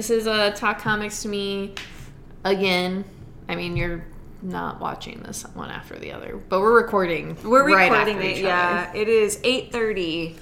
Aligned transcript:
This 0.00 0.08
is 0.08 0.26
a 0.26 0.50
Talk 0.52 0.78
Comics 0.78 1.20
to 1.24 1.28
Me 1.28 1.74
again. 2.42 3.04
I 3.50 3.54
mean, 3.54 3.76
you're 3.76 4.02
not 4.40 4.80
watching 4.80 5.20
this 5.20 5.42
one 5.52 5.70
after 5.70 5.98
the 5.98 6.12
other, 6.12 6.38
but 6.38 6.60
we're 6.60 6.74
recording. 6.74 7.36
We're 7.44 7.68
right 7.68 7.92
recording 7.92 8.22
it. 8.22 8.38
Yeah, 8.38 8.86
other. 8.88 8.98
it 8.98 9.08
is 9.08 9.36
8:30. 9.44 10.36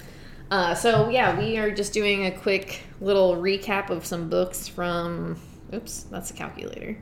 Uh, 0.49 0.75
so 0.75 1.09
yeah, 1.09 1.37
we 1.37 1.57
are 1.57 1.71
just 1.71 1.91
doing 1.91 2.25
a 2.25 2.31
quick 2.31 2.83
little 3.01 3.35
recap 3.35 3.89
of 3.89 4.05
some 4.05 4.29
books 4.29 4.65
from. 4.69 5.37
Oops, 5.73 6.03
that's 6.03 6.31
a 6.31 6.33
calculator. 6.35 6.97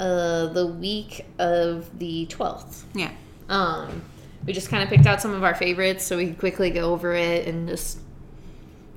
Uh, 0.00 0.46
the 0.46 0.66
week 0.66 1.24
of 1.38 2.00
the 2.00 2.26
twelfth. 2.26 2.84
Yeah. 2.96 3.12
Um, 3.48 4.02
we 4.44 4.52
just 4.52 4.70
kind 4.70 4.82
of 4.82 4.88
picked 4.88 5.06
out 5.06 5.22
some 5.22 5.32
of 5.32 5.44
our 5.44 5.54
favorites, 5.54 6.04
so 6.04 6.16
we 6.16 6.26
could 6.26 6.38
quickly 6.38 6.70
go 6.70 6.92
over 6.92 7.14
it 7.14 7.46
and 7.46 7.68
just. 7.68 8.00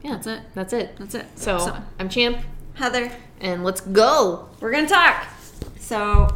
Yeah, 0.03 0.11
That's 0.11 0.27
it. 0.27 0.39
That's 0.55 0.73
it. 0.73 0.95
That's 0.97 1.15
it. 1.15 1.25
So, 1.35 1.57
So- 1.59 1.77
I'm 1.99 2.09
Champ, 2.09 2.37
Heather, 2.75 3.11
and 3.41 3.63
let's 3.63 3.81
go. 3.81 4.47
we're 4.61 4.71
gonna 4.71 4.87
talk. 4.87 5.25
So, 5.79 6.27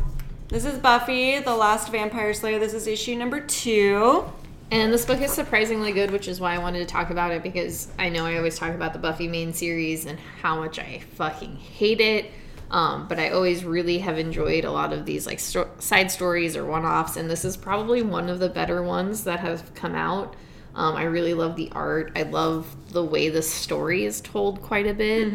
this 0.49 0.65
is 0.65 0.77
Buffy, 0.79 1.39
the 1.39 1.55
Last 1.55 1.89
Vampire 1.91 2.33
Slayer. 2.33 2.59
This 2.59 2.73
is 2.73 2.87
issue 2.87 3.15
number 3.15 3.39
two. 3.39 4.23
And 4.71 4.91
this 4.93 5.05
book 5.05 5.19
is 5.19 5.31
surprisingly 5.31 5.91
good, 5.91 6.11
which 6.11 6.29
is 6.29 6.39
why 6.39 6.55
I 6.55 6.57
wanted 6.57 6.79
to 6.79 6.85
talk 6.85 7.09
about 7.09 7.31
it 7.31 7.43
because 7.43 7.89
I 7.99 8.07
know 8.07 8.25
I 8.25 8.37
always 8.37 8.57
talk 8.57 8.73
about 8.73 8.93
the 8.93 8.99
Buffy 8.99 9.27
main 9.27 9.53
series 9.53 10.05
and 10.05 10.17
how 10.41 10.55
much 10.61 10.79
I 10.79 11.01
fucking 11.15 11.57
hate 11.57 11.99
it. 11.99 12.31
Um, 12.69 13.05
but 13.09 13.19
I 13.19 13.31
always 13.31 13.65
really 13.65 13.97
have 13.97 14.17
enjoyed 14.17 14.63
a 14.63 14.71
lot 14.71 14.93
of 14.93 15.05
these 15.05 15.27
like 15.27 15.41
sto- 15.41 15.67
side 15.79 16.09
stories 16.09 16.55
or 16.55 16.63
one-offs, 16.65 17.17
and 17.17 17.29
this 17.29 17.43
is 17.43 17.57
probably 17.57 18.01
one 18.01 18.29
of 18.29 18.39
the 18.39 18.47
better 18.47 18.81
ones 18.81 19.25
that 19.25 19.41
have 19.41 19.73
come 19.75 19.93
out. 19.93 20.35
Um, 20.73 20.95
I 20.95 21.03
really 21.03 21.33
love 21.33 21.55
the 21.55 21.69
art. 21.73 22.11
I 22.15 22.23
love 22.23 22.93
the 22.93 23.03
way 23.03 23.29
the 23.29 23.41
story 23.41 24.05
is 24.05 24.21
told 24.21 24.61
quite 24.61 24.87
a 24.87 24.93
bit, 24.93 25.27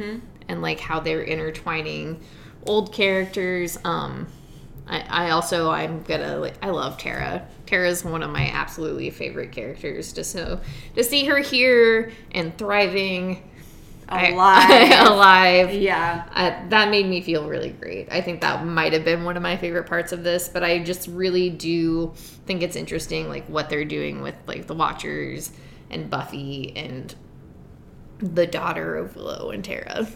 and 0.48 0.62
like 0.62 0.80
how 0.80 1.00
they're 1.00 1.22
intertwining 1.22 2.20
old 2.66 2.92
characters. 2.92 3.78
Um, 3.84 4.26
I, 4.86 5.00
I 5.08 5.30
also 5.30 5.70
I'm 5.70 6.02
gonna 6.02 6.38
like 6.38 6.54
I 6.62 6.70
love 6.70 6.98
Tara. 6.98 7.46
Tara's 7.66 8.04
one 8.04 8.22
of 8.22 8.30
my 8.30 8.48
absolutely 8.52 9.10
favorite 9.10 9.52
characters. 9.52 10.12
Just 10.12 10.32
so 10.32 10.60
to 10.94 11.04
see 11.04 11.24
her 11.26 11.38
here 11.38 12.12
and 12.32 12.56
thriving, 12.56 13.50
I- 14.08 14.28
Alive. 14.32 15.06
alive. 15.10 15.72
Yeah. 15.74 16.64
That 16.68 16.90
made 16.90 17.06
me 17.06 17.20
feel 17.20 17.48
really 17.48 17.70
great. 17.70 18.08
I 18.10 18.20
think 18.20 18.40
that 18.42 18.64
might 18.64 18.92
have 18.92 19.04
been 19.04 19.24
one 19.24 19.36
of 19.36 19.42
my 19.42 19.56
favorite 19.56 19.86
parts 19.86 20.12
of 20.12 20.22
this, 20.22 20.48
but 20.48 20.62
I 20.62 20.78
just 20.82 21.08
really 21.08 21.50
do 21.50 22.12
think 22.46 22.62
it's 22.62 22.76
interesting, 22.76 23.28
like 23.28 23.46
what 23.46 23.68
they're 23.68 23.84
doing 23.84 24.22
with 24.22 24.36
like 24.46 24.66
the 24.66 24.74
Watchers 24.74 25.50
and 25.90 26.08
Buffy 26.08 26.72
and 26.76 27.14
the 28.18 28.46
daughter 28.46 28.96
of 28.96 29.16
Willow 29.16 29.50
and 29.50 29.64
Tara. 29.64 30.06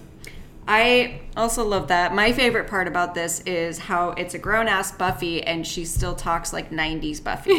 I 0.68 1.20
also 1.36 1.64
love 1.64 1.88
that. 1.88 2.14
My 2.14 2.32
favorite 2.32 2.68
part 2.68 2.86
about 2.86 3.14
this 3.14 3.40
is 3.40 3.78
how 3.78 4.10
it's 4.10 4.34
a 4.34 4.38
grown 4.38 4.68
ass 4.68 4.92
Buffy 4.92 5.42
and 5.42 5.66
she 5.66 5.84
still 5.84 6.14
talks 6.14 6.52
like 6.52 6.70
90s 6.70 7.22
Buffy. 7.24 7.50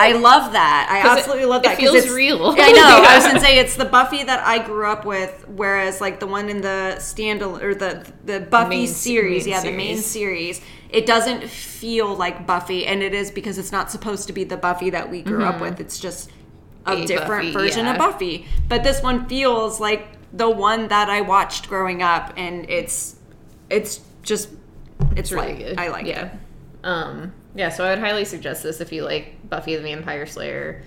I 0.00 0.12
love 0.20 0.52
that. 0.52 0.88
I 0.88 1.02
'Cause 1.02 1.16
it- 1.16 1.20
absolutely 1.20 1.46
love 1.46 1.62
that. 1.64 1.72
it 1.72 1.76
feels 1.78 1.96
it's- 1.96 2.12
real. 2.12 2.46
I 2.58 2.70
know. 2.72 3.02
I 3.08 3.16
was 3.16 3.26
gonna 3.26 3.40
say 3.40 3.58
it's 3.60 3.74
the 3.74 3.86
Buffy 3.86 4.22
that 4.22 4.46
I 4.46 4.58
grew 4.64 4.86
up 4.86 5.04
with, 5.04 5.46
whereas 5.48 6.00
like 6.00 6.20
the 6.20 6.28
one 6.28 6.48
in 6.48 6.60
the 6.60 6.96
standalone 6.98 7.62
or 7.62 7.74
the 7.74 8.06
the 8.24 8.40
Buffy 8.40 8.68
Main- 8.70 8.86
series, 8.86 9.44
main 9.46 9.54
yeah, 9.54 9.60
the 9.62 9.72
main 9.72 9.96
series. 9.98 10.58
series, 10.58 10.60
it 10.90 11.06
doesn't 11.06 11.44
feel 11.44 12.14
like 12.14 12.46
Buffy, 12.46 12.86
and 12.86 13.02
it 13.02 13.14
is 13.14 13.30
because 13.32 13.58
it's 13.58 13.72
not 13.72 13.90
supposed 13.90 14.26
to 14.28 14.32
be 14.32 14.44
the 14.44 14.56
Buffy 14.56 14.90
that 14.90 15.10
we 15.10 15.22
grew 15.22 15.42
up 15.44 15.60
with. 15.60 15.80
It's 15.80 15.98
just 15.98 16.30
a, 16.86 16.92
Mm-hmm. 16.92 17.02
A 17.02 17.06
different 17.06 17.52
Buffy, 17.52 17.66
version 17.66 17.84
yeah. 17.86 17.92
of 17.92 17.98
Buffy. 17.98 18.46
But 18.68 18.84
this 18.84 19.02
one 19.02 19.26
feels 19.28 19.80
like 19.80 20.06
the 20.32 20.48
one 20.48 20.88
that 20.88 21.08
I 21.08 21.20
watched 21.20 21.68
growing 21.68 22.02
up, 22.02 22.34
and 22.36 22.68
it's 22.68 23.16
it's 23.70 24.00
just 24.22 24.50
it's, 25.16 25.32
really 25.32 25.48
like 25.48 25.58
good. 25.58 25.78
I 25.78 25.88
like 25.88 26.06
yeah. 26.06 26.26
it. 26.26 26.32
Um, 26.84 27.32
yeah, 27.54 27.70
so 27.70 27.84
I 27.84 27.90
would 27.90 27.98
highly 27.98 28.24
suggest 28.24 28.62
this 28.62 28.80
if 28.80 28.92
you 28.92 29.04
like 29.04 29.48
Buffy 29.48 29.76
the 29.76 29.82
Vampire 29.82 30.26
Slayer. 30.26 30.82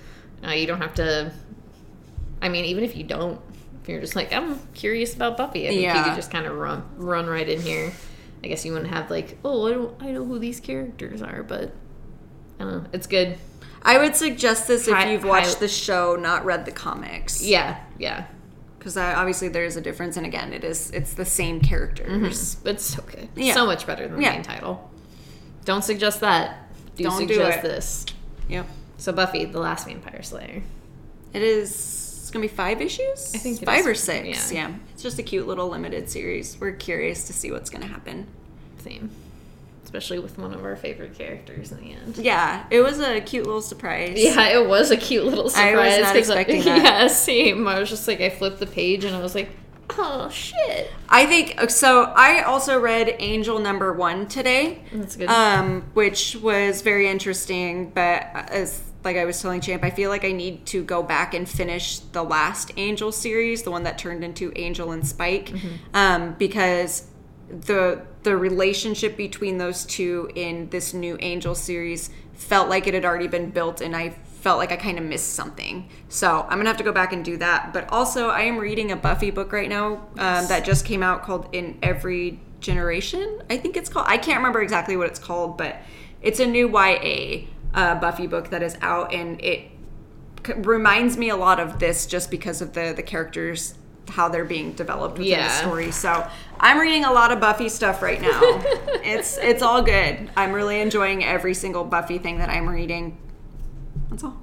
Uh, 0.46 0.52
you 0.52 0.68
don't 0.68 0.82
have 0.82 0.94
to. 0.96 1.32
I 2.42 2.50
mean, 2.50 2.66
even 2.66 2.84
if 2.84 2.96
you 2.96 3.04
don't, 3.04 3.40
if 3.82 3.90
you're 3.90 4.02
just 4.02 4.16
like 4.16 4.34
I'm 4.34 4.60
curious 4.74 5.16
about 5.16 5.38
Buffy, 5.38 5.66
I 5.66 5.70
think 5.70 5.82
you 5.82 5.88
Yeah. 5.88 6.04
could 6.04 6.16
just 6.16 6.32
kind 6.32 6.46
of 6.46 6.58
run 6.58 6.84
run 6.98 7.28
right 7.28 7.48
in 7.48 7.62
here. 7.62 7.92
I 8.44 8.48
guess 8.48 8.66
you 8.66 8.74
wouldn't 8.74 8.92
have 8.92 9.12
like, 9.12 9.38
oh, 9.46 9.68
I 9.68 9.72
don't, 9.72 10.02
I 10.02 10.12
know 10.12 10.26
who 10.26 10.40
these 10.40 10.60
characters 10.60 11.22
are, 11.22 11.44
but 11.44 11.74
I 12.60 12.64
don't 12.64 12.84
know. 12.84 12.90
It's 12.92 13.06
good. 13.06 13.38
I 13.84 13.98
would 13.98 14.16
suggest 14.16 14.68
this 14.68 14.88
if 14.88 15.08
you've 15.08 15.24
watched 15.24 15.60
the 15.60 15.68
show, 15.68 16.16
not 16.16 16.46
read 16.46 16.66
the 16.66 16.72
comics. 16.72 17.44
Yeah, 17.44 17.80
yeah. 17.98 18.26
Because 18.82 18.98
obviously 18.98 19.48
there's 19.48 19.76
a 19.76 19.82
difference, 19.82 20.18
and 20.18 20.26
again, 20.26 20.54
it 20.54 20.64
is 20.64 20.90
it's 20.90 21.14
the 21.14 21.24
same 21.26 21.62
characters. 21.62 22.10
Mm-hmm. 22.56 22.68
It's 22.68 22.84
so 22.84 23.04
good. 23.04 23.30
Yeah. 23.36 23.54
So 23.54 23.68
much 23.68 23.86
better 23.86 24.08
than 24.08 24.18
the 24.18 24.24
Yeah. 24.24 24.32
main 24.34 24.42
title. 24.42 24.90
Don't 25.66 25.84
suggest 25.84 26.22
that. 26.22 26.68
Do 26.96 27.04
Don't 27.04 27.28
do 27.28 27.36
suggest 27.36 27.60
it. 27.60 27.62
this. 27.62 28.06
Yep, 28.50 28.66
So 28.98 29.12
Buffy, 29.14 29.46
the 29.46 29.60
last 29.60 29.86
Vampire 29.88 30.24
Slayer. 30.24 30.64
it 31.34 31.42
is. 31.44 31.70
It's 32.22 32.32
gonna 32.32 32.42
be 32.44 32.48
five 32.48 32.82
issues. 32.82 33.32
I 33.36 33.38
think 33.38 33.64
five 33.64 33.82
is. 33.82 33.88
or 33.88 33.94
six. 33.94 34.52
Yeah. 34.52 34.70
Yeah. 34.70 34.76
it's 34.94 35.04
just 35.04 35.20
a 35.20 35.24
cute 35.24 35.48
little 35.48 35.68
limited 35.70 36.10
series. 36.10 36.58
We're 36.60 36.72
curious 36.72 37.28
to 37.28 37.34
see 37.34 37.52
what's 37.52 37.70
gonna 37.70 37.86
happen. 37.88 38.26
Same. 38.84 39.12
Especially 39.94 40.20
with 40.20 40.38
one 40.38 40.54
of 40.54 40.64
our 40.64 40.78
favorite 40.78 41.18
characters 41.18 41.74
in 41.74 41.78
the 41.80 41.92
end. 41.92 42.18
Yeah, 42.18 42.66
it 42.72 42.80
was 42.80 43.00
a 43.00 43.20
cute 43.20 43.46
little 43.46 43.62
surprise. 43.62 44.14
Yeah, 44.16 44.48
it 44.58 44.66
was 44.66 44.90
a 44.90 44.96
cute 44.96 45.26
little 45.26 45.50
surprise. 45.50 45.76
I 45.76 45.98
was 46.00 46.00
not 46.08 46.16
expecting 46.16 46.62
that. 46.66 46.78
Yeah, 46.84 47.08
same. 47.08 47.68
I 47.68 47.78
was 47.80 47.90
just 47.90 48.08
like, 48.08 48.22
I 48.22 48.30
flipped 48.30 48.60
the 48.60 48.68
page 48.68 49.04
and 49.04 49.14
I 49.14 49.20
was 49.22 49.36
like, 49.36 49.50
oh 49.98 50.30
shit. 50.30 50.90
I 51.10 51.26
think 51.26 51.70
so. 51.70 52.04
I 52.16 52.44
also 52.44 52.80
read 52.80 53.14
Angel 53.20 53.60
Number 53.60 53.92
One 53.92 54.28
today. 54.30 54.82
That's 54.94 55.18
good. 55.18 55.28
um, 55.30 55.82
which 55.94 56.38
was 56.38 56.82
very 56.82 57.10
interesting. 57.10 57.90
But 57.90 58.22
as 58.50 58.82
like 59.04 59.18
I 59.18 59.26
was 59.26 59.42
telling 59.42 59.60
Champ, 59.60 59.84
I 59.84 59.90
feel 59.90 60.10
like 60.10 60.24
I 60.24 60.32
need 60.32 60.66
to 60.68 60.84
go 60.86 61.04
back 61.04 61.34
and 61.34 61.50
finish 61.50 62.00
the 62.00 62.24
last 62.24 62.72
Angel 62.78 63.12
series, 63.12 63.64
the 63.64 63.72
one 63.72 63.84
that 63.84 63.98
turned 63.98 64.24
into 64.24 64.54
Angel 64.56 64.92
and 64.94 65.06
Spike, 65.06 65.50
Mm-hmm. 65.50 65.68
um, 65.96 66.36
because 66.40 67.08
the 67.50 68.04
the 68.24 68.38
relationship 68.38 69.18
between 69.18 69.58
those 69.58 69.86
two 69.86 70.30
in 70.36 70.70
this 70.70 70.94
new 70.94 71.18
Angel 71.22 71.56
series 71.56 72.10
felt 72.34 72.70
like 72.70 72.88
it 72.88 72.94
had 72.94 73.06
already 73.06 73.28
been 73.28 73.50
built, 73.50 73.82
and 73.82 73.96
I 73.96 74.10
felt 74.10 74.58
like 74.58 74.72
I 74.72 74.76
kind 74.76 74.98
of 74.98 75.04
missed 75.04 75.34
something. 75.34 75.90
So 76.10 76.42
I'm 76.50 76.58
gonna 76.58 76.70
have 76.70 76.78
to 76.78 76.84
go 76.84 76.92
back 76.92 77.14
and 77.14 77.24
do 77.24 77.38
that. 77.38 77.74
But 77.74 77.90
also, 77.92 78.30
I 78.30 78.42
am 78.42 78.58
reading 78.58 78.92
a 78.92 78.96
Buffy 78.96 79.32
book 79.32 79.52
right 79.52 79.70
now 79.70 80.08
um, 80.18 80.48
that 80.48 80.66
just 80.66 80.86
came 80.86 81.04
out 81.04 81.24
called 81.24 81.50
In 81.54 81.78
Every 81.82 82.40
Generation. 82.60 83.42
I 83.50 83.58
think 83.58 83.78
it's 83.78 83.90
called. 83.90 84.08
I 84.10 84.18
can't 84.18 84.38
remember 84.38 84.62
exactly 84.62 84.98
what 84.98 85.08
it's 85.08 85.20
called, 85.20 85.58
but 85.58 85.78
it's 86.22 86.40
a 86.40 86.46
new 86.46 86.70
YA 86.70 87.48
uh, 87.74 87.96
Buffy 87.96 88.28
book 88.28 88.50
that 88.50 88.64
is 88.64 88.78
out, 88.82 89.14
and 89.14 89.42
it 89.42 89.68
c- 90.46 90.54
reminds 90.54 91.18
me 91.18 91.30
a 91.30 91.36
lot 91.36 91.60
of 91.60 91.80
this 91.80 92.06
just 92.06 92.32
because 92.32 92.62
of 92.62 92.74
the 92.74 92.94
the 92.96 93.04
characters 93.04 93.76
how 94.10 94.28
they're 94.30 94.46
being 94.46 94.74
developed 94.74 95.18
within 95.18 95.32
Yeah. 95.34 95.48
the 95.48 95.54
story. 95.54 95.92
So 95.92 96.28
I'm 96.60 96.80
reading 96.80 97.06
a 97.06 97.12
lot 97.14 97.32
of 97.32 97.40
Buffy 97.40 97.70
stuff 97.70 98.02
right 98.02 98.22
now. 98.22 98.40
it's 99.04 99.38
it's 99.38 99.62
all 99.62 99.82
good. 99.82 100.30
I'm 100.36 100.52
really 100.52 100.82
enjoying 100.82 101.24
every 101.24 101.54
single 101.54 101.84
Buffy 101.84 102.18
thing 102.18 102.38
that 102.40 102.50
I'm 102.50 102.68
reading. 102.70 103.18
That's 104.10 104.24
all. 104.24 104.38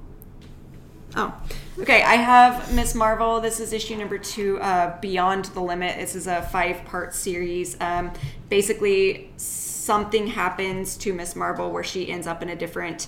Oh, 1.15 1.33
okay. 1.79 2.03
I 2.03 2.15
have 2.15 2.73
Miss 2.73 2.93
Marvel. 2.93 3.41
This 3.41 3.59
is 3.59 3.73
issue 3.73 3.95
number 3.97 4.17
two, 4.19 4.59
uh, 4.61 4.99
Beyond 5.01 5.45
the 5.45 5.61
Limit. 5.61 5.97
This 5.97 6.15
is 6.15 6.27
a 6.27 6.41
five 6.43 6.85
part 6.85 7.13
series. 7.15 7.75
Um, 7.81 8.11
basically, 8.49 9.31
something 9.37 10.27
happens 10.27 10.97
to 10.97 11.13
Miss 11.13 11.35
Marvel 11.35 11.71
where 11.71 11.83
she 11.83 12.09
ends 12.11 12.27
up 12.27 12.41
in 12.43 12.49
a 12.49 12.55
different 12.55 13.07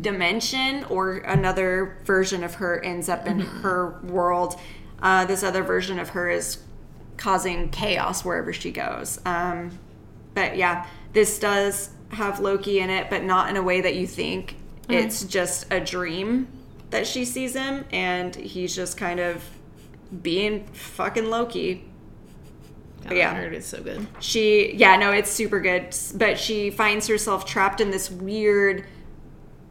dimension, 0.00 0.84
or 0.84 1.18
another 1.18 1.98
version 2.04 2.42
of 2.44 2.54
her 2.56 2.82
ends 2.82 3.08
up 3.08 3.26
in 3.26 3.40
her 3.40 4.00
world. 4.04 4.58
Uh, 5.02 5.24
this 5.24 5.42
other 5.42 5.62
version 5.62 5.98
of 5.98 6.10
her 6.10 6.30
is 6.30 6.58
causing 7.16 7.68
chaos 7.68 8.24
wherever 8.24 8.52
she 8.52 8.70
goes. 8.70 9.20
Um, 9.26 9.78
but 10.34 10.56
yeah, 10.56 10.86
this 11.12 11.38
does 11.38 11.90
have 12.12 12.40
Loki 12.40 12.78
in 12.78 12.88
it, 12.88 13.10
but 13.10 13.24
not 13.24 13.50
in 13.50 13.56
a 13.56 13.62
way 13.62 13.80
that 13.80 13.96
you 13.96 14.06
think. 14.06 14.56
It's 14.88 15.24
just 15.24 15.72
a 15.72 15.80
dream 15.80 16.48
that 16.90 17.06
she 17.06 17.24
sees 17.24 17.54
him, 17.54 17.84
and 17.92 18.34
he's 18.36 18.76
just 18.76 18.98
kind 18.98 19.20
of 19.20 19.42
being 20.22 20.66
fucking 20.66 21.30
Loki. 21.30 21.84
God, 23.04 23.16
yeah. 23.16 23.30
I 23.30 23.34
heard 23.34 23.54
it's 23.54 23.66
so 23.66 23.82
good. 23.82 24.06
She, 24.20 24.74
yeah, 24.74 24.96
no, 24.96 25.10
it's 25.10 25.30
super 25.30 25.60
good, 25.60 25.96
but 26.14 26.38
she 26.38 26.70
finds 26.70 27.06
herself 27.06 27.46
trapped 27.46 27.80
in 27.80 27.90
this 27.90 28.10
weird 28.10 28.86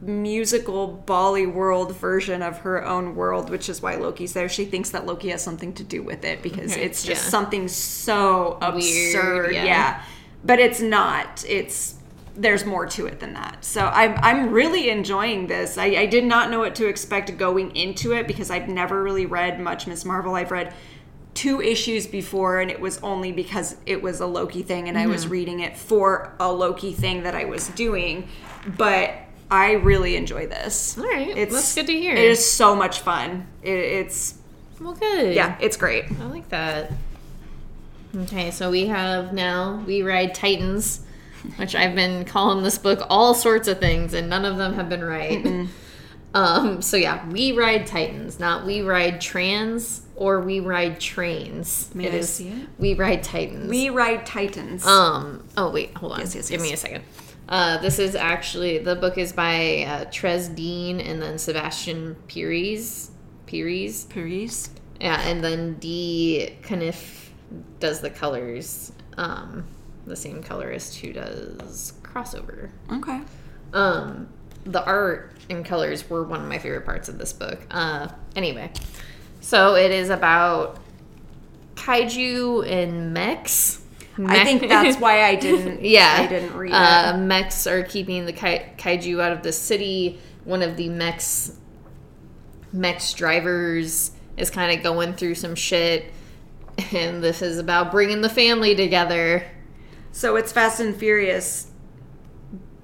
musical 0.01 1.03
Bollywood 1.05 1.93
version 1.93 2.41
of 2.41 2.59
her 2.59 2.83
own 2.83 3.15
world, 3.15 3.49
which 3.49 3.69
is 3.69 3.81
why 3.81 3.95
Loki's 3.95 4.33
there. 4.33 4.49
She 4.49 4.65
thinks 4.65 4.89
that 4.91 5.05
Loki 5.05 5.29
has 5.29 5.43
something 5.43 5.73
to 5.73 5.83
do 5.83 6.01
with 6.01 6.25
it 6.25 6.41
because 6.41 6.73
Okay, 6.73 6.83
it's 6.83 7.03
just 7.03 7.25
yeah. 7.25 7.29
something 7.29 7.67
so 7.67 8.57
absurd. 8.61 9.53
yeah. 9.53 9.65
yeah. 9.65 10.03
But 10.43 10.59
it's 10.59 10.81
not. 10.81 11.45
It's 11.47 11.95
there's 12.35 12.65
more 12.65 12.85
to 12.87 13.05
it 13.05 13.19
than 13.19 13.33
that. 13.33 13.63
So 13.63 13.85
I'm 13.85 14.17
I'm 14.23 14.51
really 14.51 14.89
enjoying 14.89 15.47
this. 15.47 15.77
I, 15.77 15.85
I 15.85 16.05
did 16.07 16.23
not 16.23 16.49
know 16.49 16.59
what 16.59 16.75
to 16.75 16.87
expect 16.87 17.37
going 17.37 17.75
into 17.75 18.13
it 18.13 18.25
because 18.25 18.49
I've 18.49 18.67
never 18.67 19.03
really 19.03 19.27
read 19.27 19.59
much 19.59 19.85
Miss 19.85 20.03
Marvel. 20.03 20.33
I've 20.33 20.51
read 20.51 20.73
two 21.33 21.61
issues 21.61 22.07
before, 22.07 22.59
and 22.59 22.71
it 22.71 22.79
was 22.79 22.97
only 22.99 23.31
because 23.31 23.77
it 23.85 24.01
was 24.01 24.19
a 24.19 24.25
Loki 24.25 24.63
thing, 24.63 24.89
and 24.89 24.97
I 24.97 25.07
was 25.07 25.23
mm-hmm. 25.23 25.31
reading 25.31 25.59
it 25.59 25.77
for 25.77 26.33
a 26.39 26.51
Loki 26.51 26.93
thing 26.93 27.23
that 27.23 27.35
I 27.35 27.45
was 27.45 27.67
doing. 27.69 28.27
But 28.65 29.13
I 29.51 29.73
really 29.73 30.15
enjoy 30.15 30.47
this. 30.47 30.97
All 30.97 31.03
right, 31.03 31.35
that's 31.35 31.75
good 31.75 31.85
to 31.87 31.93
hear. 31.93 32.13
It 32.13 32.19
is 32.23 32.49
so 32.49 32.73
much 32.73 33.01
fun. 33.01 33.45
It, 33.61 33.69
it's 33.77 34.35
Well, 34.79 34.93
good. 34.93 35.35
yeah, 35.35 35.57
it's 35.59 35.75
great. 35.77 36.05
I 36.21 36.25
like 36.27 36.47
that. 36.49 36.91
Okay, 38.15 38.49
so 38.51 38.71
we 38.71 38.87
have 38.87 39.33
now 39.33 39.83
We 39.85 40.01
Ride 40.03 40.33
Titans, 40.33 41.01
which 41.57 41.75
I've 41.75 41.95
been 41.95 42.23
calling 42.25 42.63
this 42.63 42.77
book 42.77 43.05
all 43.09 43.33
sorts 43.33 43.67
of 43.67 43.79
things, 43.79 44.13
and 44.13 44.29
none 44.29 44.45
of 44.45 44.57
them 44.57 44.73
have 44.73 44.89
been 44.89 45.03
right. 45.03 45.67
Um, 46.33 46.81
so 46.81 46.95
yeah, 46.95 47.27
We 47.27 47.51
Ride 47.51 47.85
Titans, 47.85 48.39
not 48.39 48.65
We 48.65 48.81
Ride 48.83 49.19
Trans 49.19 50.03
or 50.15 50.39
We 50.39 50.61
Ride 50.61 50.97
Trains. 50.97 51.91
May 51.93 52.05
It 52.05 52.13
I 52.13 52.17
is 52.19 52.29
see 52.29 52.47
it? 52.47 52.69
We 52.79 52.93
Ride 52.93 53.21
Titans. 53.21 53.69
We 53.69 53.89
ride 53.89 54.25
Titans. 54.25 54.85
Um. 54.87 55.45
Oh 55.57 55.69
wait, 55.71 55.93
hold 55.97 56.13
on. 56.13 56.19
Yes, 56.21 56.33
yes, 56.35 56.49
Give 56.49 56.61
me 56.61 56.71
a 56.71 56.77
second. 56.77 57.03
Uh, 57.51 57.77
this 57.79 57.99
is 57.99 58.15
actually 58.15 58.77
the 58.77 58.95
book 58.95 59.17
is 59.17 59.33
by 59.33 59.83
uh, 59.83 60.05
Tres 60.09 60.47
Dean 60.47 61.01
and 61.01 61.21
then 61.21 61.37
Sebastian 61.37 62.15
Piriz. 62.27 63.09
Piriz. 63.45 64.07
Paris. 64.07 64.69
Yeah, 65.01 65.19
and 65.27 65.43
then 65.43 65.75
Dee 65.75 66.55
Cunniffe 66.61 67.29
does 67.81 67.99
the 67.99 68.09
colors. 68.09 68.93
Um, 69.17 69.65
the 70.05 70.15
same 70.15 70.41
colorist 70.41 70.97
who 70.99 71.11
does 71.11 71.93
crossover. 72.01 72.69
Okay. 72.89 73.19
Um, 73.73 74.29
the 74.63 74.83
art 74.85 75.35
and 75.49 75.65
colors 75.65 76.09
were 76.09 76.23
one 76.23 76.41
of 76.41 76.47
my 76.47 76.57
favorite 76.57 76.85
parts 76.85 77.09
of 77.09 77.17
this 77.17 77.33
book. 77.33 77.59
Uh, 77.69 78.07
anyway, 78.35 78.71
so 79.41 79.75
it 79.75 79.91
is 79.91 80.09
about 80.09 80.79
kaiju 81.75 82.65
and 82.69 83.13
mechs. 83.13 83.80
I 84.27 84.43
think 84.43 84.67
that's 84.67 84.97
why 84.99 85.23
I 85.23 85.35
didn't. 85.47 85.83
yeah, 85.83 86.17
I 86.19 86.27
didn't 86.27 86.53
read 86.55 86.71
uh, 86.73 87.13
it. 87.15 87.17
Mechs 87.19 87.65
are 87.67 87.83
keeping 87.83 88.25
the 88.25 88.33
kai- 88.33 88.73
kaiju 88.77 89.21
out 89.21 89.31
of 89.31 89.43
the 89.43 89.51
city. 89.51 90.19
One 90.43 90.61
of 90.61 90.75
the 90.77 90.89
mechs 90.89 91.53
mechs 92.73 93.13
drivers 93.13 94.11
is 94.37 94.49
kind 94.49 94.77
of 94.77 94.83
going 94.83 95.13
through 95.13 95.35
some 95.35 95.55
shit, 95.55 96.05
and 96.93 97.21
this 97.23 97.41
is 97.41 97.57
about 97.59 97.91
bringing 97.91 98.21
the 98.21 98.29
family 98.29 98.75
together, 98.75 99.45
So 100.11 100.35
it's 100.35 100.51
Fast 100.51 100.79
and 100.79 100.95
Furious, 100.95 101.69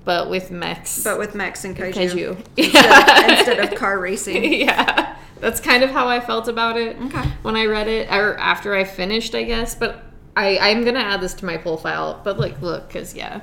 but 0.04 0.30
with 0.30 0.52
mechs. 0.52 1.04
but 1.04 1.18
with 1.18 1.36
mechs 1.36 1.64
and 1.66 1.76
kaiju, 1.76 1.94
kaiju. 1.94 2.38
Instead, 2.58 3.30
instead 3.40 3.60
of 3.60 3.76
car 3.78 4.00
racing. 4.00 4.54
yeah, 4.62 5.18
that's 5.40 5.60
kind 5.60 5.84
of 5.84 5.90
how 5.92 6.08
I 6.08 6.20
felt 6.20 6.48
about 6.48 6.78
it 6.78 6.98
Okay. 7.04 7.24
when 7.44 7.56
I 7.56 7.66
read 7.66 7.88
it, 7.88 8.10
or 8.12 8.38
after 8.38 8.76
I 8.76 8.84
finished, 8.84 9.34
I 9.36 9.44
guess. 9.44 9.74
But 9.76 10.04
I, 10.38 10.70
I'm 10.70 10.84
gonna 10.86 11.00
add 11.00 11.22
this 11.22 11.34
to 11.36 11.46
my 11.46 11.58
pull 11.58 11.78
file. 11.78 12.22
But 12.24 12.38
like, 12.40 12.62
look, 12.62 12.90
cause 12.90 13.16
yeah, 13.16 13.42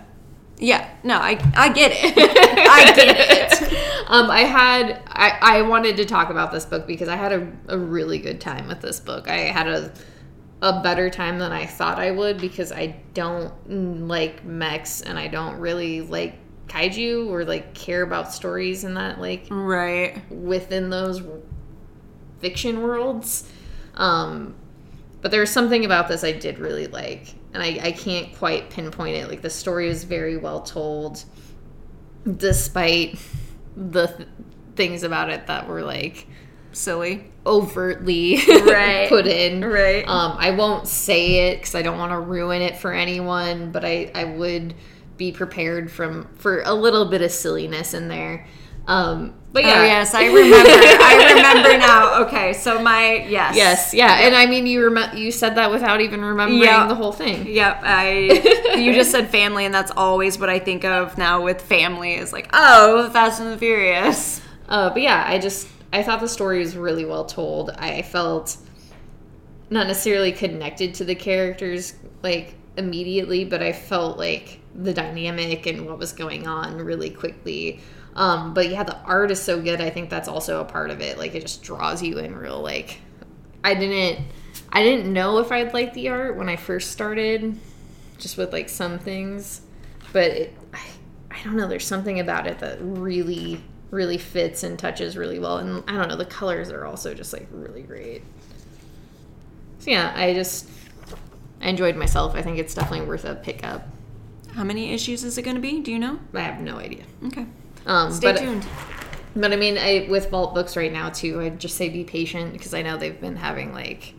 Yeah. 0.58 0.88
No, 1.02 1.17
I 1.19 1.38
I 1.56 1.69
get 1.73 1.93
it. 1.94 2.14
I 2.17 2.93
get 2.94 3.17
it. 3.19 3.62
um, 4.08 4.31
I 4.31 4.41
had 4.41 5.02
I, 5.06 5.58
I 5.58 5.62
wanted 5.62 5.96
to 5.99 6.05
talk 6.05 6.31
about 6.31 6.52
this 6.52 6.64
book 6.64 6.87
because 6.87 7.08
I 7.08 7.17
had 7.17 7.32
a, 7.32 7.52
a 7.69 7.79
really 7.79 8.19
good 8.19 8.41
time 8.41 8.69
with 8.69 8.81
this 8.81 9.00
book. 9.00 9.29
I 9.29 9.38
had 9.52 9.67
a 9.67 9.93
a 10.62 10.81
better 10.82 11.11
time 11.11 11.38
than 11.38 11.52
I 11.52 11.67
thought 11.67 11.99
I 11.99 12.11
would 12.12 12.38
because 12.41 12.73
I 12.73 12.97
don't 13.12 13.52
mm, 13.69 14.08
like 14.08 14.44
mechs 14.44 15.02
and 15.02 15.19
I 15.19 15.29
don't 15.29 15.56
really 15.58 16.00
like 16.00 16.38
kaiju 16.69 17.29
or 17.29 17.44
like 17.44 17.75
care 17.75 18.02
about 18.02 18.32
stories 18.32 18.85
in 18.85 18.94
that 18.94 19.20
like 19.20 19.47
Right. 19.50 20.23
within 20.31 20.88
those 20.90 21.20
fiction 22.38 22.82
worlds. 22.82 23.50
Um, 23.94 24.55
but 25.25 25.31
there's 25.31 25.49
something 25.49 25.87
about 25.87 26.06
this 26.06 26.23
I 26.23 26.32
did 26.32 26.59
really 26.59 26.87
like, 26.87 27.35
and 27.55 27.62
I, 27.62 27.79
I 27.82 27.93
can't 27.93 28.37
quite 28.37 28.69
pinpoint 28.69 29.17
it. 29.17 29.26
Like 29.26 29.41
the 29.41 29.49
story 29.49 29.88
was 29.88 30.05
very 30.05 30.37
well 30.37 30.61
told, 30.61 31.25
despite 32.37 33.19
the 33.75 34.09
th- 34.09 34.29
things 34.76 35.03
about 35.03 35.31
it 35.31 35.47
that 35.47 35.67
were 35.67 35.81
like 35.82 36.26
Silly. 36.73 37.25
overtly 37.47 38.37
Right. 38.49 39.09
put 39.09 39.26
in. 39.26 39.65
Right. 39.65 40.06
Um, 40.06 40.37
I 40.38 40.50
won't 40.50 40.87
say 40.88 41.49
it 41.49 41.56
because 41.61 41.75
I 41.75 41.81
don't 41.81 41.97
want 41.99 42.12
to 42.12 42.21
ruin 42.21 42.61
it 42.61 42.76
for 42.76 42.93
anyone, 42.93 43.71
but 43.73 43.82
I, 43.85 44.11
I 44.15 44.25
would 44.25 44.75
be 45.17 45.32
prepared 45.32 45.91
from 45.91 46.29
for 46.37 46.61
a 46.67 46.75
little 46.75 47.06
bit 47.06 47.23
of 47.23 47.31
silliness 47.31 47.94
in 47.94 48.09
there. 48.09 48.47
Um, 48.86 49.34
but 49.52 49.64
yeah, 49.64 49.81
Oh 49.81 49.84
yes, 49.84 50.14
I 50.14 50.26
remember. 50.26 50.69
I 50.69 51.32
remember 51.36 51.78
now. 51.78 52.22
Okay, 52.25 52.52
so 52.52 52.82
my 52.82 53.25
yes. 53.28 53.56
Yes, 53.56 53.94
yeah, 53.94 54.19
and 54.20 54.34
I 54.34 54.46
mean 54.46 54.66
you 54.66 54.90
rem- 54.90 55.16
you 55.16 55.31
said 55.31 55.54
that 55.54 55.70
without 55.70 56.00
even 56.00 56.25
remembering 56.25 56.62
Yeah. 56.62 56.86
the 56.88 56.94
whole 56.94 57.12
thing. 57.12 57.46
Yep, 57.46 57.81
I. 57.84 58.75
you 58.76 58.92
just 58.92 59.10
said 59.10 59.31
family, 59.31 59.64
and 59.64 59.72
that's 59.72 59.92
always 59.96 60.38
what 60.38 60.50
I 60.50 60.58
think 60.58 60.84
of 60.84 61.16
now 61.16 61.42
with 61.42 61.62
family. 61.62 62.14
Is 62.14 62.32
like, 62.32 62.50
oh, 62.52 63.08
Fast 63.10 63.40
and 63.40 63.52
the 63.52 63.56
Furious. 63.58 64.40
Uh, 64.69 64.90
but 64.90 65.02
yeah, 65.02 65.25
I 65.26 65.38
just 65.38 65.69
I 65.92 66.02
thought 66.02 66.20
the 66.20 66.28
story 66.28 66.58
was 66.58 66.76
really 66.76 67.04
well 67.04 67.25
told. 67.25 67.70
I 67.70 68.02
felt 68.02 68.56
not 69.70 69.87
necessarily 69.87 70.32
connected 70.32 70.94
to 70.94 71.04
the 71.04 71.14
characters 71.14 71.94
like 72.22 72.54
immediately, 72.76 73.44
but 73.44 73.62
I 73.62 73.72
felt 73.72 74.19
like 74.19 74.58
the 74.75 74.92
dynamic 74.92 75.66
and 75.66 75.87
what 75.87 75.98
was 75.98 76.12
going 76.12 76.46
on 76.46 76.76
really 76.78 77.10
quickly. 77.10 77.80
Um, 78.14 78.55
but 78.55 78.69
yeah, 78.69 78.84
the 78.84 78.96
art 79.00 79.31
is 79.31 79.43
so 79.43 79.61
good. 79.61 79.81
I 79.81 79.90
think 79.90 80.08
that's 80.08 80.28
also 80.28 80.61
a 80.61 80.64
part 80.64 80.90
of 80.90 81.00
it. 81.00 81.19
Like 81.19 81.34
it 81.34 81.43
just 81.43 81.62
draws 81.62 82.02
you 82.02 82.19
in 82.19 82.37
real. 82.37 82.61
Like 82.61 82.99
I 83.64 83.75
didn't 83.75 84.26
I 84.70 84.82
didn't 84.82 85.12
know 85.12 85.38
if 85.38 85.50
I'd 85.52 85.75
like 85.75 85.94
the 85.94 86.08
art 86.08 86.37
when 86.37 86.49
I 86.49 86.56
first 86.56 86.90
started, 86.93 87.58
just 88.19 88.37
with 88.37 88.52
like 88.52 88.69
some 88.69 88.99
things, 88.99 89.62
but 90.12 90.30
it, 90.30 90.56
I, 90.73 90.80
I 91.30 91.42
don't 91.44 91.56
know. 91.56 91.68
There's 91.68 91.87
something 91.87 92.21
about 92.21 92.47
it 92.47 92.59
that 92.61 92.78
really 92.80 93.62
really 93.90 94.18
fits 94.18 94.64
and 94.64 94.78
touches 94.78 95.16
really 95.16 95.38
well, 95.38 95.59
and 95.59 95.83
I 95.88 95.92
don't 95.92 96.09
know. 96.09 96.16
The 96.16 96.25
colors 96.25 96.71
are 96.71 96.85
also 96.85 97.14
just 97.14 97.33
like 97.33 97.47
really 97.50 97.83
great. 97.83 98.23
So 99.78 99.90
yeah, 99.90 100.12
I 100.16 100.35
just 100.35 100.68
I 101.61 101.68
enjoyed 101.68 101.97
myself. 101.97 102.35
I 102.35 102.42
think 102.42 102.59
it's 102.59 102.75
definitely 102.75 103.06
worth 103.06 103.25
a 103.25 103.35
pickup. 103.35 103.87
How 104.52 104.64
many 104.64 104.92
issues 104.92 105.25
is 105.25 105.37
it 105.37 105.42
going 105.42 105.56
to 105.56 105.62
be? 105.62 105.80
Do 105.80 105.90
you 105.90 105.99
know? 105.99 106.21
I 106.33 106.40
have 106.40 106.61
no 106.61 106.76
idea. 106.76 107.04
Okay, 107.26 107.47
Um, 107.87 108.12
stay 108.12 108.33
but, 108.33 108.38
tuned. 108.38 108.67
But 109.37 109.53
I 109.53 109.57
mean, 109.57 109.79
I, 109.79 110.07
with 110.09 110.31
Vault 110.31 110.55
Books 110.55 110.76
right 110.76 110.93
now 110.93 111.11
too, 111.11 111.41
I'd 111.41 111.59
just 111.59 111.76
say 111.76 111.88
be 111.88 112.05
patient 112.05 112.53
because 112.53 112.73
I 112.73 112.83
know 112.83 112.97
they've 112.97 113.21
been 113.21 113.37
having 113.37 113.73
like 113.73 114.14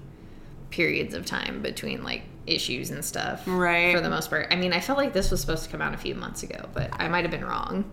periods 0.69 1.13
of 1.13 1.25
time 1.25 1.61
between 1.61 2.03
like 2.03 2.23
issues 2.47 2.91
and 2.91 3.03
stuff. 3.03 3.43
Right. 3.47 3.95
For 3.95 4.01
the 4.01 4.09
most 4.09 4.29
part. 4.29 4.47
I 4.51 4.55
mean, 4.55 4.73
I 4.73 4.79
felt 4.79 4.97
like 4.97 5.13
this 5.13 5.31
was 5.31 5.41
supposed 5.41 5.63
to 5.63 5.69
come 5.69 5.81
out 5.81 5.93
a 5.93 5.97
few 5.97 6.15
months 6.15 6.43
ago, 6.43 6.69
but 6.73 6.89
I 6.99 7.07
might 7.07 7.23
have 7.23 7.31
been 7.31 7.45
wrong. 7.45 7.89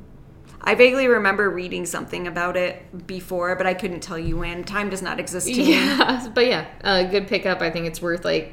I 0.65 0.75
vaguely 0.77 1.09
remember 1.09 1.51
reading 1.51 1.87
something 1.87 2.29
about 2.29 2.57
it 2.57 3.07
before, 3.07 3.57
but 3.57 3.67
I 3.67 3.75
couldn't 3.75 4.01
tell 4.01 4.19
you 4.19 4.37
when. 4.37 4.63
Time 4.63 4.91
does 4.91 5.03
not 5.03 5.19
exist 5.19 5.49
to 5.49 5.57
me. 5.57 5.73
Yeah, 5.73 6.29
but 6.33 6.47
yeah, 6.47 6.67
a 6.83 7.05
good 7.05 7.27
pickup. 7.27 7.61
I 7.61 7.71
think 7.71 7.87
it's 7.87 8.01
worth 8.01 8.25
like 8.25 8.53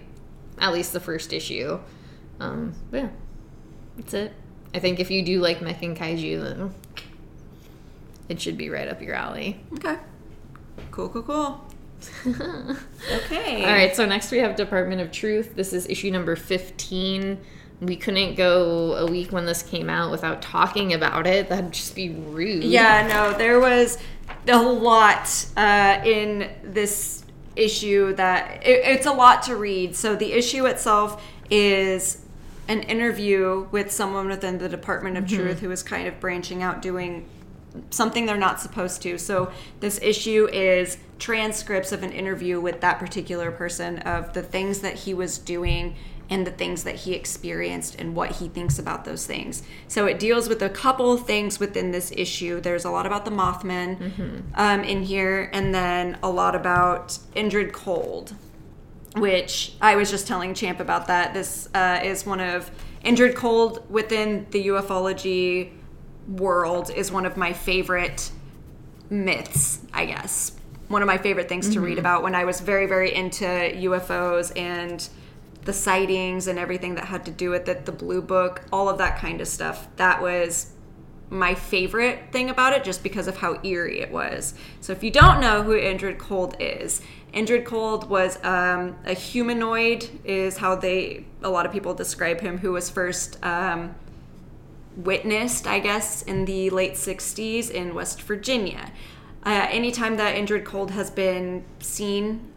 at 0.58 0.74
least 0.74 0.94
the 0.94 1.00
first 1.00 1.34
issue. 1.34 1.80
Um, 2.40 2.74
but 2.90 2.98
yeah, 2.98 3.10
that's 3.98 4.14
it. 4.14 4.34
I 4.74 4.80
think 4.80 5.00
if 5.00 5.12
you 5.12 5.24
do 5.24 5.40
like 5.40 5.62
mech 5.62 5.84
and 5.84 5.96
kaiju, 5.96 6.44
then 6.44 6.74
it 8.30 8.40
should 8.40 8.58
be 8.58 8.70
right 8.70 8.88
up 8.88 9.02
your 9.02 9.16
alley. 9.16 9.60
Okay. 9.74 9.98
Cool, 10.92 11.10
cool, 11.10 11.24
cool. 11.24 11.66
Okay. 13.12 13.66
All 13.66 13.72
right, 13.72 13.96
so 13.96 14.06
next 14.06 14.32
we 14.32 14.38
have 14.40 14.56
Department 14.56 15.02
of 15.02 15.12
Truth. 15.12 15.56
This 15.56 15.74
is 15.74 15.88
issue 15.88 16.12
number 16.12 16.36
15. 16.36 17.40
We 17.82 17.96
couldn't 17.96 18.36
go 18.36 18.96
a 18.96 19.06
week 19.06 19.32
when 19.32 19.46
this 19.46 19.64
came 19.64 19.90
out 19.90 20.12
without 20.12 20.42
talking 20.42 20.94
about 20.94 21.28
it. 21.28 21.50
That'd 21.50 21.72
just 21.72 21.96
be 21.96 22.10
rude. 22.10 22.64
Yeah, 22.64 23.08
no, 23.08 23.38
there 23.38 23.60
was 23.60 23.98
a 24.48 24.62
lot 24.62 25.46
uh, 25.58 26.02
in 26.06 26.50
this 26.64 27.24
issue 27.56 28.14
that 28.16 28.66
it, 28.66 28.86
it's 28.86 29.06
a 29.06 29.14
lot 29.14 29.44
to 29.44 29.56
read. 29.56 29.96
So 29.96 30.16
the 30.16 30.34
issue 30.34 30.66
itself 30.66 31.24
is 31.50 32.22
an 32.68 32.82
interview 32.84 33.68
with 33.72 33.92
someone 33.92 34.28
within 34.28 34.58
the 34.58 34.70
Department 34.70 35.18
of 35.18 35.28
Truth 35.28 35.60
who 35.60 35.72
is 35.72 35.82
kind 35.82 36.08
of 36.08 36.20
branching 36.20 36.62
out 36.62 36.82
doing 36.82 37.28
something 37.90 38.26
they're 38.26 38.38
not 38.38 38.60
supposed 38.60 39.02
to. 39.04 39.18
So 39.18 39.52
this 39.80 40.00
issue 40.02 40.48
is 40.52 40.98
transcripts 41.18 41.92
of 41.92 42.04
an 42.04 42.12
interview 42.12 42.60
with 42.60 42.82
that 42.82 43.00
particular 43.00 43.52
person 43.52 44.00
of 44.00 44.34
the 44.34 44.42
things 44.42 44.80
that 44.80 44.96
he 44.96 45.14
was 45.14 45.38
doing 45.38 45.96
and 46.30 46.46
the 46.46 46.52
things 46.52 46.84
that 46.84 46.96
he 46.96 47.14
experienced 47.14 47.96
and 47.96 48.16
what 48.16 48.34
he 48.34 48.48
thinks 48.48 48.78
about 48.78 49.04
those 49.04 49.26
things. 49.26 49.64
So 49.88 50.06
it 50.06 50.20
deals 50.20 50.48
with 50.48 50.62
a 50.62 50.70
couple 50.70 51.18
things 51.18 51.60
within 51.60 51.92
this 51.92 52.12
issue. 52.16 52.62
There's 52.62 52.86
a 52.86 52.92
lot 52.92 53.06
about 53.06 53.26
the 53.26 53.32
Mothman 53.32 54.44
um, 54.54 54.84
in 54.84 55.04
here, 55.04 55.50
and 55.54 55.74
then 55.74 56.20
a 56.22 56.30
lot 56.30 56.56
about 56.56 57.18
Indrid 57.36 57.72
Cold, 57.72 58.36
which 59.16 59.74
I 59.82 59.96
was 59.96 60.12
just 60.12 60.28
telling 60.28 60.54
Champ 60.54 60.80
about 60.80 61.08
that. 61.08 61.34
This 61.34 61.68
uh, 61.74 62.00
is 62.04 62.28
one 62.28 62.40
of 62.40 62.70
Indrid 63.04 63.34
Cold 63.34 63.90
within 63.90 64.46
the 64.52 64.68
ufology 64.68 65.72
world 66.30 66.92
is 66.96 67.12
one 67.12 67.26
of 67.26 67.38
my 67.38 67.54
favorite 67.54 68.32
myths, 69.10 69.80
I 69.94 70.06
guess. 70.06 70.54
one 70.88 71.04
of 71.04 71.08
my 71.08 71.18
favorite 71.20 71.48
things 71.48 71.70
to 71.70 71.82
read 71.82 72.00
about 72.00 72.24
when 72.24 72.34
I 72.34 72.46
was 72.46 72.62
very, 72.62 72.88
very 72.88 73.14
into 73.14 73.46
UFOs 73.46 74.52
and 74.58 75.08
the 75.64 75.74
sightings 75.74 76.48
and 76.48 76.58
everything 76.58 76.96
that 76.96 77.06
had 77.06 77.26
to 77.26 77.32
do 77.32 77.52
with 77.52 77.70
it, 77.70 77.86
the 77.86 77.92
blue 77.92 78.24
book, 78.24 78.64
all 78.72 78.90
of 78.90 78.98
that 78.98 79.20
kind 79.20 79.40
of 79.40 79.48
stuff. 79.48 79.88
That 79.98 80.20
was 80.20 80.72
my 81.30 81.54
favorite 81.54 82.32
thing 82.32 82.50
about 82.50 82.74
it 82.74 82.84
just 82.84 83.04
because 83.04 83.28
of 83.28 83.38
how 83.38 83.60
eerie 83.64 84.00
it 84.00 84.12
was. 84.12 84.56
So 84.82 84.92
if 84.94 85.04
you 85.04 85.12
don't 85.12 85.40
know 85.40 85.62
who 85.62 85.74
Indrid 85.74 86.18
Cold 86.18 86.56
is, 86.60 87.02
Indrid 87.34 87.66
Cold 87.66 88.10
was 88.10 88.44
um, 88.44 88.96
a 89.06 89.14
humanoid, 89.14 90.10
is 90.24 90.58
how 90.58 90.76
they 90.76 91.26
a 91.44 91.50
lot 91.50 91.68
of 91.68 91.72
people 91.72 91.94
describe 91.94 92.42
him, 92.42 92.58
who 92.58 92.72
was 92.72 92.90
first 92.90 93.38
um, 93.46 93.94
witnessed, 95.04 95.66
I 95.68 95.80
guess, 95.80 96.22
in 96.24 96.46
the 96.46 96.70
late 96.70 96.94
60s 96.94 97.70
in 97.70 97.96
West 97.96 98.22
Virginia. 98.24 98.92
Uh, 99.46 99.68
anytime 99.70 100.18
that 100.18 100.36
Indrid 100.36 100.66
Cold 100.66 100.92
has 100.92 101.10
been 101.10 101.64
seen, 101.80 102.52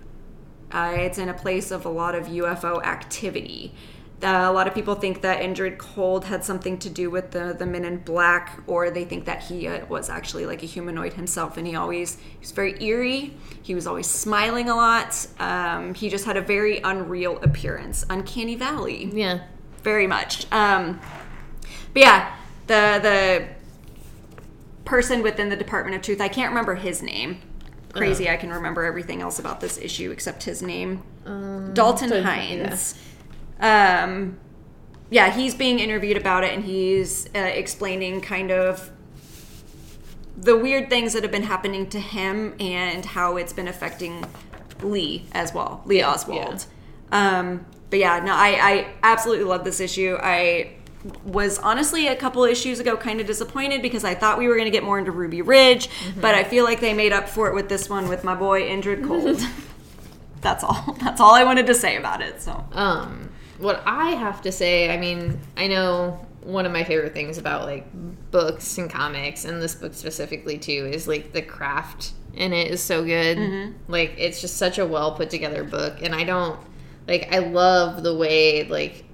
uh, 0.73 0.93
it's 0.97 1.19
in 1.19 1.29
a 1.29 1.35
place 1.35 1.71
of 1.71 1.85
a 1.87 1.89
lot 1.89 2.15
of 2.15 2.27
UFO 2.27 2.83
activity. 2.85 3.75
Uh, 4.23 4.47
a 4.49 4.53
lot 4.53 4.69
of 4.69 4.75
people 4.75 4.95
think 4.95 5.21
that 5.23 5.41
Indrid 5.43 5.79
Cold 5.79 6.25
had 6.25 6.45
something 6.45 6.79
to 6.79 6.89
do 6.89 7.11
with 7.11 7.33
the, 7.33 7.57
the 7.59 7.67
Men 7.67 7.85
in 7.85 7.99
Black, 7.99 8.61
or 8.69 8.89
they 8.91 9.05
think 9.05 9.25
that 9.25 9.43
he 9.43 9.67
uh, 9.67 9.85
was 9.87 10.09
actually 10.09 10.47
like 10.47 10.63
a 10.63 10.67
humanoid 10.67 11.13
himself, 11.15 11.57
and 11.57 11.67
he 11.67 11.75
always 11.75 12.17
he 12.17 12.39
was 12.41 12.53
very 12.53 12.81
eerie. 12.83 13.35
He 13.63 13.75
was 13.75 13.87
always 13.87 14.07
smiling 14.09 14.69
a 14.69 14.77
lot. 14.77 15.27
Um, 15.41 15.95
he 15.95 16.09
just 16.09 16.25
had 16.25 16.37
a 16.37 16.41
very 16.41 16.79
unreal 16.79 17.39
appearance, 17.43 18.05
uncanny 18.11 18.55
valley 18.55 19.11
Yeah. 19.13 19.41
very 19.83 20.07
much. 20.07 20.47
Um, 20.53 21.01
but 21.93 22.03
yeah, 22.03 22.37
the 22.67 22.99
the 23.03 23.49
person 24.85 25.23
within 25.23 25.49
the 25.49 25.57
Department 25.57 25.97
of 25.97 26.03
Truth, 26.03 26.21
I 26.21 26.29
can't 26.29 26.51
remember 26.51 26.75
his 26.75 27.03
name. 27.03 27.41
Crazy, 27.93 28.29
I 28.29 28.37
can 28.37 28.51
remember 28.51 28.85
everything 28.85 29.21
else 29.21 29.39
about 29.39 29.61
this 29.61 29.77
issue 29.77 30.11
except 30.11 30.45
his 30.45 30.63
name. 30.63 31.03
Dalton 31.25 31.75
Dalton, 31.75 32.25
Hines. 32.25 32.99
Um, 33.61 34.39
yeah, 35.11 35.31
he's 35.31 35.55
being 35.55 35.79
interviewed 35.79 36.17
about 36.17 36.43
it, 36.43 36.55
and 36.55 36.65
he's 36.65 37.27
uh, 37.35 37.39
explaining 37.39 38.23
kind 38.23 38.51
of 38.51 38.91
the 40.37 40.57
weird 40.57 40.89
things 40.89 41.13
that 41.13 41.23
have 41.23 41.31
been 41.31 41.43
happening 41.43 41.89
to 41.91 42.01
him 42.01 42.55
and 42.59 43.05
how 43.05 43.37
it's 43.37 43.53
been 43.53 43.69
affecting 43.69 44.25
Lee 44.83 45.27
as 45.33 45.53
well, 45.53 45.83
Lee 45.85 46.03
Oswald. 46.03 46.67
Um, 47.13 47.67
but 47.91 47.99
yeah, 47.99 48.21
no, 48.21 48.33
I, 48.35 48.49
I 48.59 48.95
absolutely 49.03 49.45
love 49.45 49.65
this 49.65 49.81
issue. 49.81 50.17
I 50.21 50.73
was 51.25 51.59
honestly 51.59 52.07
a 52.07 52.17
couple 52.17 52.45
issues 52.45 52.79
ago 52.79 52.97
kind 52.97 53.21
of 53.21 53.27
disappointed 53.27 53.83
because 53.83 54.05
I 54.05 54.15
thought 54.15 54.39
we 54.39 54.47
were 54.49 54.55
going 54.55 54.67
to 54.67 54.71
get 54.71 54.85
more 54.85 54.99
into 54.99 55.11
Ruby 55.11 55.43
Ridge, 55.43 55.89
but 56.21 56.35
I 56.35 56.45
feel 56.45 56.65
like 56.65 56.81
they 56.81 56.95
made 56.95 57.13
up 57.13 57.29
for 57.29 57.49
it 57.49 57.55
with 57.55 57.69
this 57.69 57.89
one 57.89 58.09
with 58.09 58.23
my 58.25 58.35
boy 58.35 58.63
Indrid 58.63 59.07
Cold. 59.07 59.41
That's 60.41 60.63
all. 60.65 60.97
That's 61.01 61.21
all 61.21 61.35
I 61.35 61.45
wanted 61.45 61.67
to 61.67 61.75
say 61.75 61.97
about 61.97 62.21
it. 62.21 62.41
So 62.43 62.65
Um, 62.73 63.31
what 63.59 63.83
I 63.87 64.11
have 64.11 64.43
to 64.43 64.53
say, 64.53 64.93
I 64.93 64.97
mean, 64.97 65.41
I 65.57 65.67
know 65.69 66.25
one 66.43 66.67
of 66.67 66.73
my 66.73 66.83
favorite 66.83 67.15
things 67.15 67.39
about 67.39 67.65
like 67.65 67.87
books 68.31 68.79
and 68.79 68.91
comics, 68.91 69.45
and 69.45 69.63
this 69.63 69.75
book 69.75 69.95
specifically 69.95 70.59
too, 70.59 70.89
is 70.93 71.07
like 71.09 71.33
the 71.33 71.43
craft 71.43 72.13
in 72.35 72.53
it 72.53 72.71
is 72.71 72.81
so 72.83 73.05
good. 73.05 73.39
Like 73.89 74.15
it's 74.19 74.41
just 74.41 74.57
such 74.57 74.79
a 74.79 74.87
well 74.87 75.13
put 75.15 75.31
together 75.31 75.65
book, 75.65 76.03
and 76.03 76.15
I 76.15 76.25
don't 76.25 76.59
like. 77.09 77.33
I 77.33 77.39
love 77.39 78.03
the 78.03 78.17
way 78.17 78.65
like. 78.69 79.05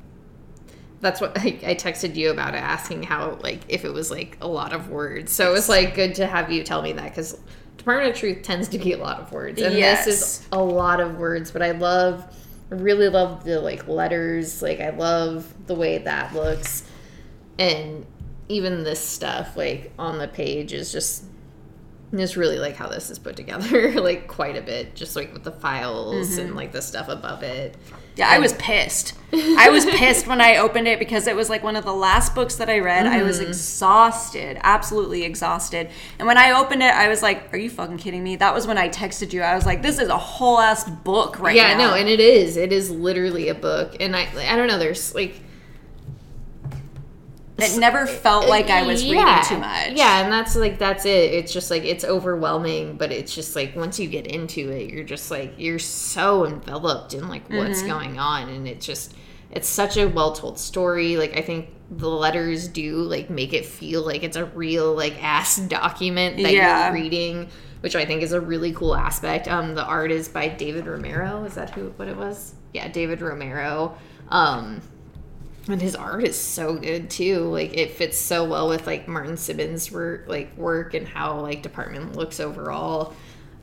That's 1.01 1.21
what 1.21 1.39
I, 1.39 1.59
I 1.65 1.75
texted 1.75 2.17
you 2.17 2.31
about 2.31 2.55
it, 2.55 2.59
asking 2.59 3.05
how 3.05 3.39
like 3.43 3.61
if 3.69 3.85
it 3.85 3.93
was 3.93 4.11
like 4.11 4.39
a 4.41 4.49
lot 4.49 4.73
of 4.73 4.91
words. 4.91 5.33
So 5.33 5.49
it 5.49 5.53
was 5.53 5.69
like 5.69 5.95
good 5.95 6.15
to 6.17 6.27
have 6.27 6.51
you 6.51 6.63
tell 6.63 6.83
me 6.83 6.93
that 6.93 7.11
because 7.11 7.39
Department 7.77 8.13
of 8.13 8.19
Truth 8.19 8.43
tends 8.43 8.69
to 8.69 8.79
be 8.79 8.93
a 8.93 8.99
lot 8.99 9.21
of 9.21 9.33
words, 9.33 9.61
and 9.63 9.75
Yes. 9.75 10.05
this 10.05 10.21
is 10.21 10.49
a 10.53 10.63
lot 10.63 11.01
of 11.01 11.19
words. 11.19 11.51
But 11.51 11.63
I 11.63 11.73
love 11.73 12.25
really 12.71 13.09
love 13.09 13.45
the 13.45 13.61
like 13.61 13.89
letters. 13.89 14.63
Like 14.63 14.81
I 14.81 14.91
love 14.91 15.53
the 15.67 15.75
way 15.75 15.99
that 15.99 16.35
looks, 16.35 16.85
and 17.59 18.05
even 18.49 18.85
this 18.85 19.01
stuff 19.01 19.57
like 19.57 19.93
on 19.99 20.19
the 20.19 20.29
page 20.29 20.73
is 20.73 20.93
just 20.93 21.25
just 22.15 22.37
really 22.37 22.59
like 22.59 22.75
how 22.75 22.89
this 22.89 23.11
is 23.11 23.19
put 23.19 23.37
together. 23.37 23.93
like 24.01 24.27
quite 24.27 24.57
a 24.57 24.63
bit, 24.63 24.95
just 24.95 25.17
like 25.17 25.33
with 25.33 25.45
the 25.45 25.53
files 25.53 26.31
mm-hmm. 26.31 26.41
and 26.41 26.57
like 26.57 26.73
the 26.73 26.83
stuff 26.83 27.09
above 27.09 27.43
it. 27.43 27.77
Yeah, 28.19 28.29
I 28.29 28.39
was 28.41 28.53
pissed. 28.55 29.15
I 29.33 29.69
was 29.71 29.85
pissed 29.85 30.27
when 30.27 30.41
I 30.41 30.57
opened 30.57 30.89
it 30.89 30.99
because 30.99 31.27
it 31.27 31.37
was 31.37 31.49
like 31.49 31.63
one 31.63 31.77
of 31.77 31.85
the 31.85 31.93
last 31.93 32.35
books 32.35 32.57
that 32.57 32.69
I 32.69 32.81
read. 32.81 33.07
I 33.07 33.23
was 33.23 33.39
mm-hmm. 33.39 33.49
exhausted, 33.49 34.59
absolutely 34.63 35.23
exhausted. 35.23 35.89
And 36.19 36.27
when 36.27 36.37
I 36.37 36.51
opened 36.59 36.83
it, 36.83 36.93
I 36.93 37.09
was 37.09 37.23
like, 37.23 37.53
"Are 37.53 37.59
you 37.59 37.71
fucking 37.71 37.99
kidding 37.99 38.25
me?" 38.25 38.35
That 38.37 38.55
was 38.55 38.67
when 38.67 38.77
I 38.77 38.89
texted 38.89 39.33
you. 39.33 39.43
I 39.43 39.55
was 39.55 39.67
like, 39.67 39.83
"This 39.83 40.01
is 40.01 40.09
a 40.09 40.19
whole 40.19 40.59
ass 40.59 40.89
book 40.89 41.39
right 41.39 41.55
yeah, 41.55 41.75
now." 41.75 41.91
no, 41.91 41.95
and 41.95 42.09
it 42.09 42.19
is. 42.19 42.57
It 42.57 42.73
is 42.73 42.91
literally 42.91 43.49
a 43.49 43.55
book, 43.55 43.97
and 44.01 44.17
I 44.17 44.29
I 44.53 44.57
don't 44.57 44.67
know. 44.67 44.79
There's 44.79 45.15
like 45.15 45.41
it 47.59 47.77
never 47.79 48.07
felt 48.07 48.49
like 48.49 48.71
I 48.71 48.83
was 48.83 49.03
Yeah. 49.05 49.13
reading 49.41 49.45
too 49.49 49.59
much. 49.59 49.99
Yeah, 49.99 50.23
and 50.23 50.33
that's 50.33 50.55
like 50.57 50.79
that's 50.79 51.05
it. 51.05 51.33
It's 51.35 51.53
just 51.53 51.71
like 51.71 51.85
it's 51.85 52.05
overwhelming, 52.05 52.97
but 52.97 53.11
it's 53.13 53.35
just 53.35 53.57
like 53.57 53.75
once 53.77 53.99
you 53.99 54.09
get 54.09 54.27
into 54.27 54.71
it, 54.71 54.91
you're 54.91 55.05
just 55.05 55.31
like 55.31 55.55
you're 55.59 55.79
so 55.79 56.47
enveloped 56.47 57.15
in 57.15 57.29
like 57.29 57.49
what's 57.51 57.81
Mm-hmm. 57.81 57.89
going 57.89 58.19
on, 58.19 58.49
and 58.49 58.67
it 58.69 58.81
just 58.81 59.15
it's 59.51 59.69
such 59.69 59.97
a 59.97 60.07
well 60.07 60.33
told 60.33 60.59
story. 60.59 61.17
Like 61.17 61.37
I 61.37 61.41
think 61.43 61.71
the 61.91 62.09
letters 62.09 62.69
do 62.69 62.97
like 62.99 63.31
make 63.31 63.53
it 63.55 63.65
feel 63.65 64.03
like 64.05 64.23
it's 64.23 64.37
a 64.37 64.45
real 64.45 64.95
like 64.95 65.23
ass 65.23 65.57
document 65.57 66.37
that 66.43 66.53
Yeah. 66.53 66.85
you're 66.87 66.95
reading, 67.03 67.49
which 67.81 67.97
I 67.97 68.05
think 68.05 68.23
is 68.23 68.33
a 68.33 68.41
really 68.41 68.73
cool 68.73 68.95
aspect. 68.95 69.49
Um, 69.49 69.75
the 69.75 69.85
art 69.85 70.11
is 70.13 70.29
by 70.29 70.49
David 70.49 70.87
Romero. 70.87 71.45
Is 71.45 71.55
that 71.55 71.71
who 71.71 71.87
what 71.97 72.09
it 72.09 72.17
was? 72.17 72.55
Yeah, 72.75 72.89
David 72.89 73.23
Romero. 73.23 73.97
Um, 74.29 74.83
and 75.69 75.83
his 75.83 75.95
art 75.95 76.25
is 76.25 76.39
so 76.39 76.77
good 76.77 77.11
too. 77.11 77.41
Like 77.41 77.77
it 77.77 77.93
fits 77.93 78.19
so 78.19 78.45
well 78.45 78.69
with 78.69 78.87
like 78.87 79.09
Martin 79.09 79.37
Simmonds' 79.37 79.91
work, 79.91 80.25
like 80.27 80.57
work 80.57 80.95
and 80.95 81.07
how 81.07 81.41
like 81.41 81.63
department 81.63 82.17
looks 82.17 82.41
overall. 82.41 83.15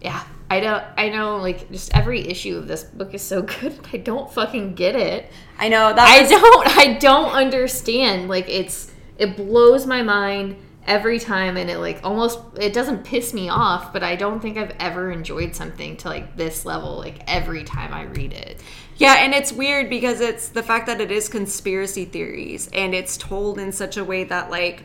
Yeah, 0.02 0.24
I 0.50 0.60
don't. 0.60 0.84
I 0.98 1.10
know 1.10 1.38
like 1.38 1.72
just 1.72 1.96
every 1.96 2.22
issue 2.28 2.58
of 2.58 2.68
this 2.68 2.84
book 2.84 3.14
is 3.14 3.22
so 3.22 3.42
good. 3.62 3.80
I 3.92 3.98
don't 3.98 4.32
fucking 4.32 4.76
get 4.76 4.96
it. 4.96 5.32
I 5.58 5.70
know 5.70 5.94
that. 5.94 6.08
I 6.08 6.28
don't. 6.28 6.78
I 6.78 6.94
don't 7.00 7.32
understand. 7.32 8.30
Like 8.30 8.50
it's 8.50 8.92
it 9.18 9.38
blows 9.38 9.86
my 9.86 10.02
mind 10.02 10.58
every 10.86 11.20
time, 11.20 11.58
and 11.58 11.70
it 11.70 11.78
like 11.80 12.00
almost 12.04 12.40
it 12.60 12.74
doesn't 12.74 13.04
piss 13.04 13.34
me 13.34 13.50
off. 13.50 13.92
But 13.94 14.04
I 14.04 14.16
don't 14.16 14.40
think 14.40 14.58
I've 14.58 14.76
ever 14.80 15.12
enjoyed 15.12 15.56
something 15.56 15.98
to 15.98 16.10
like 16.10 16.38
this 16.38 16.66
level. 16.66 16.98
Like 16.98 17.22
every 17.28 17.64
time 17.64 17.94
I 17.94 18.04
read 18.04 18.34
it. 18.34 18.62
Yeah, 18.98 19.16
and 19.20 19.34
it's 19.34 19.52
weird 19.52 19.90
because 19.90 20.22
it's 20.22 20.50
the 20.50 20.64
fact 20.64 20.88
that 20.88 21.02
it 21.02 21.12
is 21.12 21.28
conspiracy 21.28 22.06
theories 22.06 22.70
and 22.72 22.96
it's 22.96 23.18
told 23.18 23.60
in 23.60 23.72
such 23.72 23.98
a 23.98 24.04
way 24.04 24.24
that 24.24 24.50
like 24.50 24.84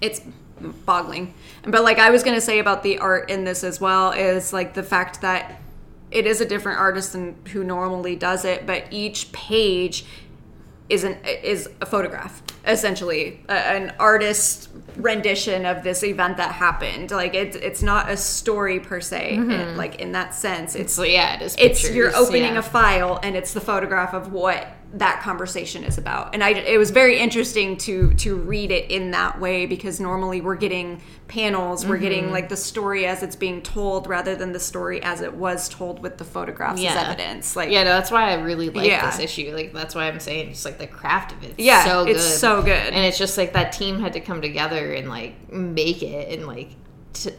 it's 0.00 0.20
boggling. 0.84 1.34
But 1.62 1.84
like 1.84 1.98
I 1.98 2.10
was 2.10 2.22
to 2.22 2.40
say 2.40 2.58
about 2.58 2.82
the 2.82 2.98
art 2.98 3.30
in 3.30 3.44
this 3.44 3.62
as 3.62 3.80
well 3.80 4.12
is 4.12 4.52
like 4.52 4.74
the 4.74 4.82
fact 4.82 5.20
that 5.20 5.60
it 6.10 6.26
is 6.26 6.40
a 6.40 6.46
different 6.46 6.78
artist 6.78 7.12
than 7.12 7.36
who 7.52 7.64
normally 7.64 8.16
does 8.16 8.44
it, 8.44 8.66
but 8.66 8.84
each 8.90 9.32
page 9.32 10.04
is 10.88 11.04
an 11.04 11.16
is 11.24 11.68
a 11.80 11.86
photograph 11.86 12.42
essentially 12.66 13.40
a, 13.48 13.52
an 13.52 13.94
artist 13.98 14.68
rendition 14.96 15.66
of 15.66 15.82
this 15.82 16.02
event 16.02 16.36
that 16.36 16.52
happened 16.52 17.10
like 17.10 17.34
it's 17.34 17.56
it's 17.56 17.82
not 17.82 18.10
a 18.10 18.16
story 18.16 18.80
per 18.80 19.00
se 19.00 19.34
in- 19.34 19.46
mm-hmm. 19.46 19.76
like 19.76 19.96
in 19.96 20.12
that 20.12 20.34
sense 20.34 20.74
it's 20.74 20.98
yeah, 20.98 21.36
it 21.36 21.42
is. 21.42 21.56
it's 21.58 21.88
you're 21.90 22.14
opening 22.16 22.54
yeah. 22.54 22.58
a 22.58 22.62
file 22.62 23.20
and 23.22 23.36
it's 23.36 23.52
the 23.52 23.60
photograph 23.60 24.14
of 24.14 24.32
what 24.32 24.66
that 24.94 25.20
conversation 25.20 25.82
is 25.84 25.98
about 25.98 26.32
and 26.32 26.42
i 26.44 26.50
it 26.50 26.78
was 26.78 26.90
very 26.90 27.18
interesting 27.18 27.76
to 27.76 28.14
to 28.14 28.36
read 28.36 28.70
it 28.70 28.90
in 28.90 29.10
that 29.10 29.38
way 29.40 29.66
because 29.66 29.98
normally 30.00 30.40
we're 30.40 30.54
getting 30.56 31.00
panels 31.28 31.84
we're 31.84 31.96
Mm-hmm. 31.96 32.02
getting 32.02 32.30
like 32.30 32.48
the 32.48 32.56
story 32.56 33.04
as 33.04 33.22
it's 33.22 33.34
being 33.36 33.60
told 33.62 34.06
rather 34.06 34.36
than 34.36 34.52
the 34.52 34.60
story 34.60 35.02
as 35.02 35.20
it 35.22 35.34
was 35.34 35.68
told 35.68 36.00
with 36.02 36.18
the 36.18 36.24
photographs 36.24 36.78
as 36.78 36.84
Yeah. 36.84 37.08
evidence 37.10 37.56
like 37.56 37.70
Yeah, 37.70 37.82
no, 37.82 37.90
that's 37.90 38.10
why 38.12 38.30
I 38.30 38.34
really 38.34 38.70
like 38.70 38.86
Yeah. 38.86 39.04
this 39.10 39.18
issue. 39.18 39.52
Like 39.52 39.72
that's 39.72 39.94
why 39.94 40.06
I'm 40.06 40.20
saying 40.20 40.50
just 40.50 40.64
like 40.64 40.78
the 40.78 40.86
craft 40.86 41.32
of 41.32 41.42
it. 41.42 41.54
Yeah, 41.58 41.84
so 41.84 42.04
good. 42.04 42.14
it's 42.16 42.38
so 42.38 42.62
good. 42.62 42.70
and 42.70 43.04
it's 43.04 43.18
just 43.18 43.36
like 43.36 43.52
that 43.54 43.72
team 43.72 43.98
had 44.00 44.12
to 44.12 44.20
come 44.20 44.40
together 44.40 44.92
and 44.94 45.08
like 45.08 45.52
make 45.52 46.02
it 46.02 46.32
and 46.38 46.46
like, 46.46 46.70
to, 47.14 47.32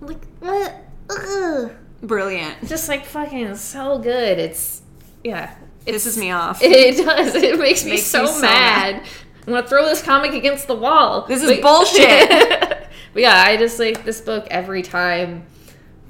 like, 0.00 0.20
uh, 0.42 0.68
ugh. 1.10 1.72
brilliant 2.02 2.68
just 2.68 2.88
like 2.88 3.04
fucking 3.06 3.56
so 3.56 3.98
good. 3.98 4.38
It's 4.38 4.82
yeah, 5.24 5.54
it 5.86 5.94
pisses 5.94 6.16
me 6.18 6.30
off 6.30 6.60
It 6.62 7.04
does. 7.04 7.34
It 7.34 7.58
makes 7.58 7.84
me 7.84 7.92
Makes 7.92 8.04
so, 8.04 8.26
so 8.26 8.40
mad. 8.40 8.96
mad. 8.96 9.08
I'm 9.46 9.52
gonna 9.54 9.66
throw 9.66 9.84
this 9.86 10.02
comic 10.02 10.32
against 10.34 10.66
the 10.68 10.74
wall. 10.74 11.26
This 11.26 11.42
is 11.42 11.60
bullshit. 11.60 12.28
but 13.12 13.22
yeah, 13.22 13.42
I 13.44 13.56
just 13.56 13.78
like 13.78 14.04
this 14.04 14.20
book 14.20 14.46
every 14.50 14.82
time. 14.82 15.44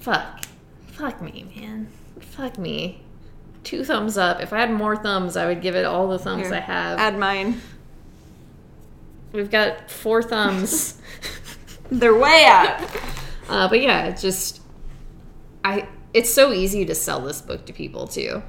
Fuck, 0.00 0.44
fuck 0.88 1.22
me, 1.22 1.46
man. 1.56 1.88
Fuck 2.20 2.58
me. 2.58 3.02
Two 3.64 3.84
thumbs 3.84 4.18
up. 4.18 4.42
If 4.42 4.52
I 4.52 4.58
had 4.58 4.70
more 4.72 4.96
thumbs, 4.96 5.36
I 5.36 5.46
would 5.46 5.62
give 5.62 5.74
it 5.76 5.84
all 5.86 6.08
the 6.08 6.18
thumbs 6.18 6.48
Here, 6.48 6.56
I 6.56 6.60
have. 6.60 6.98
add 6.98 7.18
mine 7.18 7.60
We've 9.32 9.50
got 9.50 9.90
four 9.90 10.22
thumbs. 10.22 11.00
they're 11.90 12.14
way 12.18 12.44
up 12.46 12.80
Uh, 13.48 13.68
but 13.68 13.80
yeah, 13.80 14.06
it's 14.08 14.20
just 14.20 14.60
I 15.64 15.88
it's 16.12 16.28
so 16.32 16.52
easy 16.52 16.84
to 16.84 16.94
sell 16.94 17.20
this 17.20 17.40
book 17.40 17.64
to 17.66 17.72
people 17.72 18.06
too. 18.06 18.42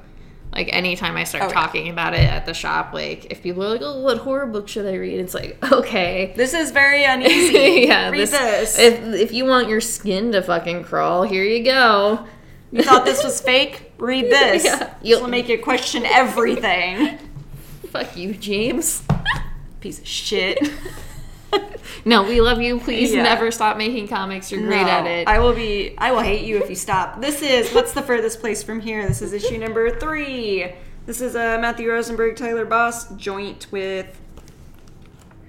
Like 0.54 0.68
anytime 0.72 1.16
I 1.16 1.24
start 1.24 1.44
Oh, 1.44 1.46
yeah. 1.48 1.52
talking 1.52 1.88
about 1.88 2.14
it 2.14 2.20
at 2.20 2.46
the 2.46 2.54
shop, 2.54 2.92
like 2.94 3.26
if 3.30 3.42
people 3.42 3.64
are 3.64 3.70
like, 3.70 3.80
"Oh, 3.82 4.00
what 4.00 4.18
horror 4.18 4.46
book 4.46 4.68
should 4.68 4.86
I 4.86 4.94
read?" 4.94 5.18
It's 5.18 5.34
like, 5.34 5.58
okay, 5.72 6.32
This 6.36 6.54
is 6.54 6.70
very 6.70 7.02
uneasy. 7.04 7.86
yeah, 7.88 8.10
Read 8.10 8.28
this. 8.28 8.78
If 8.78 9.02
if 9.14 9.32
you 9.32 9.46
want 9.46 9.68
your 9.68 9.80
skin 9.80 10.30
to 10.32 10.42
fucking 10.42 10.84
crawl, 10.84 11.24
here 11.24 11.42
you 11.44 11.64
go. 11.64 12.24
you 12.70 12.82
thought 12.82 13.04
this 13.04 13.24
was 13.24 13.40
fake? 13.40 13.92
Read 13.98 14.26
this. 14.26 14.64
Yeah. 14.64 14.94
This 15.02 15.20
will 15.20 15.28
make 15.28 15.48
you 15.48 15.58
question 15.58 16.04
everything. 16.06 17.18
Fuck 17.90 18.16
you, 18.16 18.34
James. 18.34 19.02
Piece 19.80 19.98
of 19.98 20.06
shit. 20.06 20.58
no, 22.04 22.22
we 22.22 22.40
love 22.40 22.60
you. 22.60 22.78
Please 22.80 23.12
Yeah. 23.12 23.22
never 23.22 23.50
stop 23.50 23.76
making 23.76 24.08
comics. 24.08 24.50
You're 24.52 24.62
great 24.66 24.82
No, 24.82 24.88
at 24.88 25.06
it. 25.06 25.28
I 25.28 25.38
will 25.38 25.52
be. 25.54 25.94
I 25.98 26.12
will 26.12 26.20
hate 26.20 26.44
you 26.44 26.58
if 26.58 26.68
you 26.70 26.76
stop. 26.76 27.20
This 27.20 27.42
is 27.42 27.72
what's 27.72 27.92
the 27.92 28.02
furthest 28.02 28.40
place 28.40 28.62
from 28.62 28.80
here. 28.80 29.06
This 29.06 29.22
is 29.22 29.32
issue 29.32 29.58
number 29.58 29.98
three. 29.98 30.72
This 31.06 31.20
is 31.20 31.36
uh, 31.36 31.58
Matthew 31.60 31.90
Rosenberg, 31.90 32.36
Tyler 32.36 32.64
Boss 32.64 33.14
joint 33.16 33.66
with. 33.70 34.20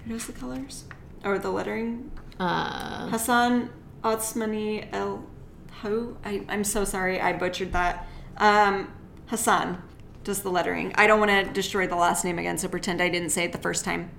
Who 0.06 0.14
does 0.14 0.28
the 0.28 0.34
colors 0.34 0.84
or 1.24 1.40
the 1.40 1.50
lettering? 1.50 2.12
uh, 2.40 3.08
Hassan 3.08 3.70
Otsmani 4.04 4.88
El 4.92 5.26
Ho. 5.82 6.18
I, 6.26 6.44
I'm 6.50 6.64
so 6.64 6.84
sorry, 6.84 7.20
I 7.20 7.34
butchered 7.34 7.72
that. 7.74 8.08
Um, 8.38 8.92
Hassan 9.28 9.82
does 10.26 10.42
the 10.42 10.50
lettering. 10.52 10.92
I 10.96 11.08
don't 11.08 11.20
want 11.20 11.32
to 11.32 11.52
destroy 11.54 11.88
the 11.88 11.96
last 11.96 12.26
name 12.26 12.38
again, 12.38 12.58
so 12.58 12.68
pretend 12.68 13.02
I 13.02 13.10
didn't 13.10 13.30
say 13.30 13.46
it 13.46 13.52
the 13.54 13.58
first 13.58 13.86
time. 13.86 14.12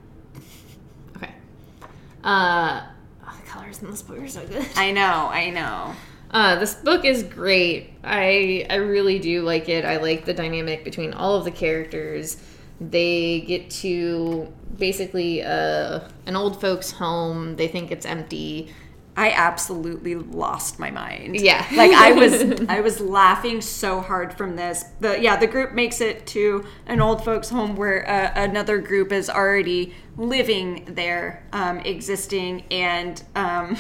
Uh, 2.27 2.83
oh, 3.25 3.39
the 3.41 3.49
colors 3.49 3.81
in 3.81 3.89
this 3.89 4.03
book 4.03 4.19
are 4.19 4.27
so 4.29 4.45
good. 4.45 4.67
I 4.77 4.91
know, 4.91 5.29
I 5.31 5.51
know. 5.51 5.95
Uh, 6.29 6.57
this 6.57 6.75
book 6.75 7.05
is 7.05 7.23
great. 7.23 7.93
I 8.03 8.67
I 8.69 8.75
really 8.77 9.21
do 9.21 9.43
like 9.43 9.69
it. 9.69 9.85
I 9.85 9.99
like 9.99 10.25
the 10.25 10.35
dynamic 10.35 10.83
between 10.83 11.15
all 11.15 11.37
of 11.37 11.45
the 11.45 11.53
characters. 11.53 12.37
They 12.81 13.41
get 13.43 13.71
to 13.83 14.53
basically 14.77 15.43
uh, 15.43 16.01
an 16.27 16.35
old 16.35 16.61
folks' 16.61 16.91
home. 16.91 17.55
They 17.55 17.69
think 17.69 17.93
it's 17.93 18.05
empty. 18.05 18.75
I 19.17 19.31
absolutely 19.31 20.15
lost 20.15 20.79
my 20.79 20.91
mind. 20.91 21.41
Yeah. 21.41 21.67
like 21.73 21.93
I 21.93 22.13
was 22.13 22.61
I 22.69 22.81
was 22.81 23.01
laughing 23.01 23.61
so 23.63 24.01
hard 24.01 24.37
from 24.37 24.57
this. 24.57 24.85
The 25.01 25.21
yeah, 25.21 25.37
the 25.37 25.47
group 25.47 25.73
makes 25.73 26.01
it 26.01 26.27
to 26.29 26.67
an 26.87 27.01
old 27.01 27.25
folks 27.25 27.49
home 27.49 27.77
where 27.77 28.09
uh, 28.09 28.33
another 28.35 28.79
group 28.79 29.13
is 29.13 29.31
already 29.31 29.95
living 30.17 30.85
there, 30.89 31.47
um, 31.53 31.79
existing, 31.81 32.65
and 32.71 33.23
um, 33.35 33.77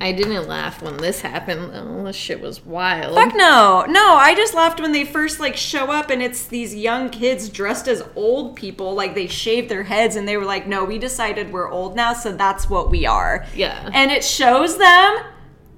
I 0.00 0.10
didn't 0.12 0.48
laugh 0.48 0.82
when 0.82 0.96
this 0.96 1.20
happened. 1.20 1.72
though. 1.72 2.04
this 2.04 2.16
shit 2.16 2.40
was 2.40 2.64
wild. 2.64 3.14
fuck 3.14 3.34
no, 3.36 3.84
no. 3.88 4.14
I 4.16 4.34
just 4.34 4.52
laughed 4.54 4.80
when 4.80 4.92
they 4.92 5.04
first 5.04 5.38
like 5.38 5.56
show 5.56 5.90
up 5.92 6.10
and 6.10 6.20
it's 6.22 6.46
these 6.46 6.74
young 6.74 7.08
kids 7.10 7.48
dressed 7.48 7.86
as 7.88 8.02
old 8.16 8.56
people, 8.56 8.94
like 8.94 9.14
they 9.14 9.26
shaved 9.28 9.68
their 9.68 9.84
heads 9.84 10.16
and 10.16 10.26
they 10.26 10.36
were 10.36 10.44
like, 10.44 10.66
no, 10.66 10.84
we 10.84 10.98
decided 10.98 11.52
we're 11.52 11.70
old 11.70 11.94
now, 11.94 12.12
so 12.14 12.32
that's 12.32 12.68
what 12.68 12.90
we 12.90 13.06
are. 13.06 13.46
Yeah. 13.54 13.90
and 13.94 14.10
it 14.10 14.24
shows 14.24 14.76
them. 14.78 15.18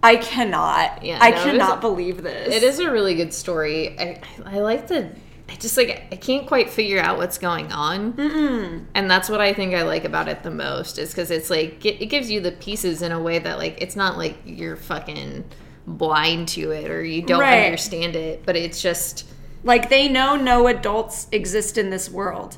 I 0.02 0.16
cannot. 0.16 1.02
Yeah, 1.02 1.18
I 1.20 1.30
no, 1.30 1.36
cannot 1.42 1.78
is- 1.78 1.80
believe 1.80 2.22
this. 2.22 2.54
It 2.54 2.62
is 2.62 2.78
a 2.78 2.90
really 2.90 3.14
good 3.14 3.32
story. 3.32 3.98
I, 3.98 4.20
I 4.44 4.58
like 4.60 4.86
the. 4.86 5.10
I 5.48 5.56
just 5.56 5.76
like 5.76 6.04
I 6.10 6.16
can't 6.16 6.46
quite 6.46 6.70
figure 6.70 6.98
out 7.00 7.18
what's 7.18 7.38
going 7.38 7.70
on, 7.72 8.14
mm 8.14 8.84
and 8.94 9.10
that's 9.10 9.28
what 9.28 9.40
I 9.40 9.52
think 9.52 9.74
I 9.74 9.82
like 9.82 10.04
about 10.04 10.28
it 10.28 10.42
the 10.42 10.50
most. 10.50 10.98
Is 10.98 11.10
because 11.10 11.30
it's 11.30 11.50
like 11.50 11.84
it, 11.84 12.02
it 12.02 12.06
gives 12.06 12.30
you 12.30 12.40
the 12.40 12.52
pieces 12.52 13.02
in 13.02 13.12
a 13.12 13.20
way 13.20 13.38
that 13.38 13.58
like 13.58 13.80
it's 13.82 13.94
not 13.96 14.16
like 14.16 14.38
you're 14.46 14.76
fucking 14.76 15.44
blind 15.86 16.48
to 16.48 16.70
it 16.70 16.90
or 16.90 17.04
you 17.04 17.20
don't 17.22 17.40
Right. 17.40 17.64
understand 17.66 18.16
it, 18.16 18.44
but 18.46 18.56
it's 18.56 18.80
just 18.80 19.26
Like 19.64 19.90
they 19.90 20.08
know 20.08 20.34
no 20.36 20.66
adults 20.66 21.26
exist 21.30 21.76
in 21.78 21.90
this 21.90 22.10
world, 22.10 22.56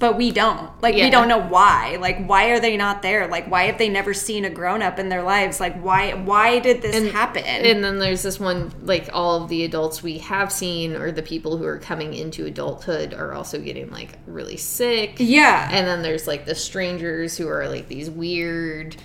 but 0.00 0.16
we 0.16 0.32
don't. 0.32 0.68
Like 0.82 0.96
Yeah. 0.96 1.04
we 1.04 1.10
don't 1.10 1.28
know 1.28 1.38
why. 1.38 1.96
Like 2.00 2.26
why 2.26 2.46
are 2.46 2.58
they 2.58 2.76
not 2.76 3.02
there? 3.02 3.28
Like 3.28 3.48
why 3.48 3.64
have 3.64 3.78
they 3.78 3.88
never 3.88 4.12
seen 4.12 4.44
a 4.44 4.50
grown 4.50 4.82
up 4.82 4.98
in 4.98 5.08
their 5.10 5.22
lives? 5.22 5.60
Like 5.60 5.80
why 5.80 6.14
why 6.14 6.58
did 6.58 6.82
this 6.82 7.12
happen? 7.12 7.44
And 7.44 7.84
then 7.84 7.98
there's 8.00 8.22
this 8.22 8.40
one, 8.40 8.72
like 8.82 9.08
all 9.12 9.42
of 9.44 9.48
the 9.48 9.62
adults 9.64 10.02
we 10.02 10.18
have 10.18 10.50
seen, 10.50 10.96
or 10.96 11.12
the 11.12 11.22
people 11.22 11.56
who 11.58 11.64
are 11.64 11.78
coming 11.78 12.14
into 12.14 12.46
adulthood, 12.46 13.14
are 13.14 13.32
also 13.34 13.60
getting 13.60 13.90
like 13.92 14.18
really 14.26 14.56
sick. 14.56 15.16
yeah. 15.18 15.68
And 15.70 15.86
then 15.86 16.02
there's 16.02 16.26
like 16.26 16.46
the 16.46 16.54
strangers 16.56 17.36
who 17.36 17.46
are 17.48 17.68
like 17.68 17.86
these 17.86 18.10
weird, 18.10 18.96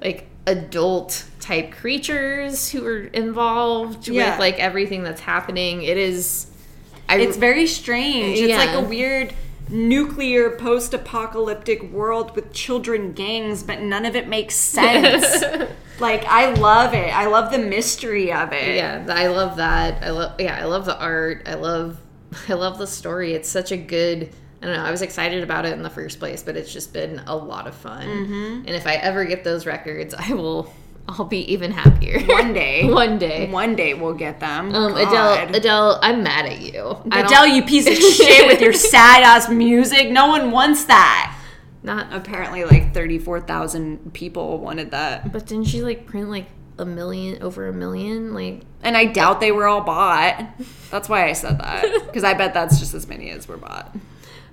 like 0.00 0.28
adult 0.46 1.24
type 1.40 1.72
creatures 1.72 2.70
who 2.70 2.86
are 2.86 3.02
involved 3.08 4.08
Yeah. 4.08 4.30
with 4.30 4.38
like 4.38 4.58
everything 4.58 5.02
that's 5.02 5.20
happening. 5.20 5.82
It 5.82 5.96
is. 5.98 6.46
I, 7.08 7.16
it's 7.18 7.36
very 7.36 7.66
strange. 7.66 8.38
It's 8.38 8.54
like 8.56 8.74
a 8.74 8.86
weird 8.86 9.34
nuclear 9.70 10.50
post-apocalyptic 10.50 11.82
world 11.82 12.34
with 12.34 12.52
children 12.52 13.12
gangs, 13.12 13.62
but 13.62 13.80
none 13.80 14.04
of 14.04 14.16
it 14.16 14.28
makes 14.28 14.54
sense. 14.54 15.42
like 16.00 16.24
I 16.24 16.52
love 16.54 16.94
it. 16.94 17.14
I 17.14 17.26
love 17.26 17.50
the 17.50 17.58
mystery 17.58 18.32
of 18.32 18.52
it. 18.52 18.76
yeah, 18.76 19.04
I 19.08 19.28
love 19.28 19.56
that. 19.56 20.02
I 20.02 20.10
love 20.10 20.40
yeah, 20.40 20.58
I 20.58 20.64
love 20.64 20.84
the 20.84 20.98
art. 20.98 21.42
I 21.46 21.54
love 21.54 21.98
I 22.48 22.54
love 22.54 22.78
the 22.78 22.86
story. 22.86 23.32
It's 23.34 23.48
such 23.48 23.72
a 23.72 23.76
good 23.76 24.30
I 24.60 24.66
don't 24.66 24.74
know. 24.74 24.84
I 24.84 24.90
was 24.90 25.02
excited 25.02 25.44
about 25.44 25.66
it 25.66 25.72
in 25.72 25.82
the 25.82 25.90
first 25.90 26.18
place, 26.18 26.42
but 26.42 26.56
it's 26.56 26.72
just 26.72 26.92
been 26.92 27.22
a 27.26 27.36
lot 27.36 27.68
of 27.68 27.74
fun. 27.74 28.06
Mm-hmm. 28.06 28.54
And 28.66 28.70
if 28.70 28.86
I 28.86 28.94
ever 28.94 29.24
get 29.24 29.44
those 29.44 29.66
records, 29.66 30.14
I 30.14 30.32
will. 30.32 30.72
I'll 31.08 31.24
be 31.24 31.50
even 31.52 31.70
happier 31.72 32.20
One 32.26 32.52
day. 32.52 32.84
One 32.92 33.18
day. 33.18 33.50
One 33.50 33.74
day 33.74 33.94
we'll 33.94 34.12
get 34.14 34.40
them. 34.40 34.74
Um, 34.74 34.94
Adele, 34.94 35.54
Adele, 35.54 35.98
I'm 36.02 36.22
mad 36.22 36.44
at 36.46 36.60
you. 36.60 36.98
Adele, 37.10 37.46
you 37.46 37.62
piece 37.62 37.86
of 37.86 37.94
shit 38.14 38.46
with 38.46 38.60
your 38.60 38.74
sad 38.74 39.22
ass 39.22 39.48
music. 39.48 40.10
No 40.10 40.26
one 40.26 40.50
wants 40.50 40.84
that. 40.84 41.34
not. 41.82 42.12
Apparently, 42.12 42.64
like 42.64 42.92
34,000 42.92 44.12
people 44.12 44.58
wanted 44.58 44.90
that. 44.90 45.32
But 45.32 45.46
didn't 45.46 45.64
she 45.68 45.80
like 45.82 46.04
print 46.06 46.28
like 46.28 46.46
a 46.78 46.84
million, 46.84 47.42
over 47.42 47.66
a 47.68 47.72
million? 47.72 48.34
Like, 48.34 48.62
And 48.82 48.94
I 48.96 49.06
doubt 49.06 49.40
they 49.40 49.50
were 49.50 49.66
all 49.66 49.80
bought. 49.80 50.44
That's 50.90 51.08
why 51.08 51.26
I 51.28 51.32
said 51.32 51.58
that. 51.58 51.84
Because 52.06 52.24
I 52.24 52.34
bet 52.34 52.52
that's 52.54 52.78
just 52.78 52.92
as 52.94 53.06
many 53.06 53.30
as 53.30 53.48
were 53.48 53.56
bought. 53.56 53.96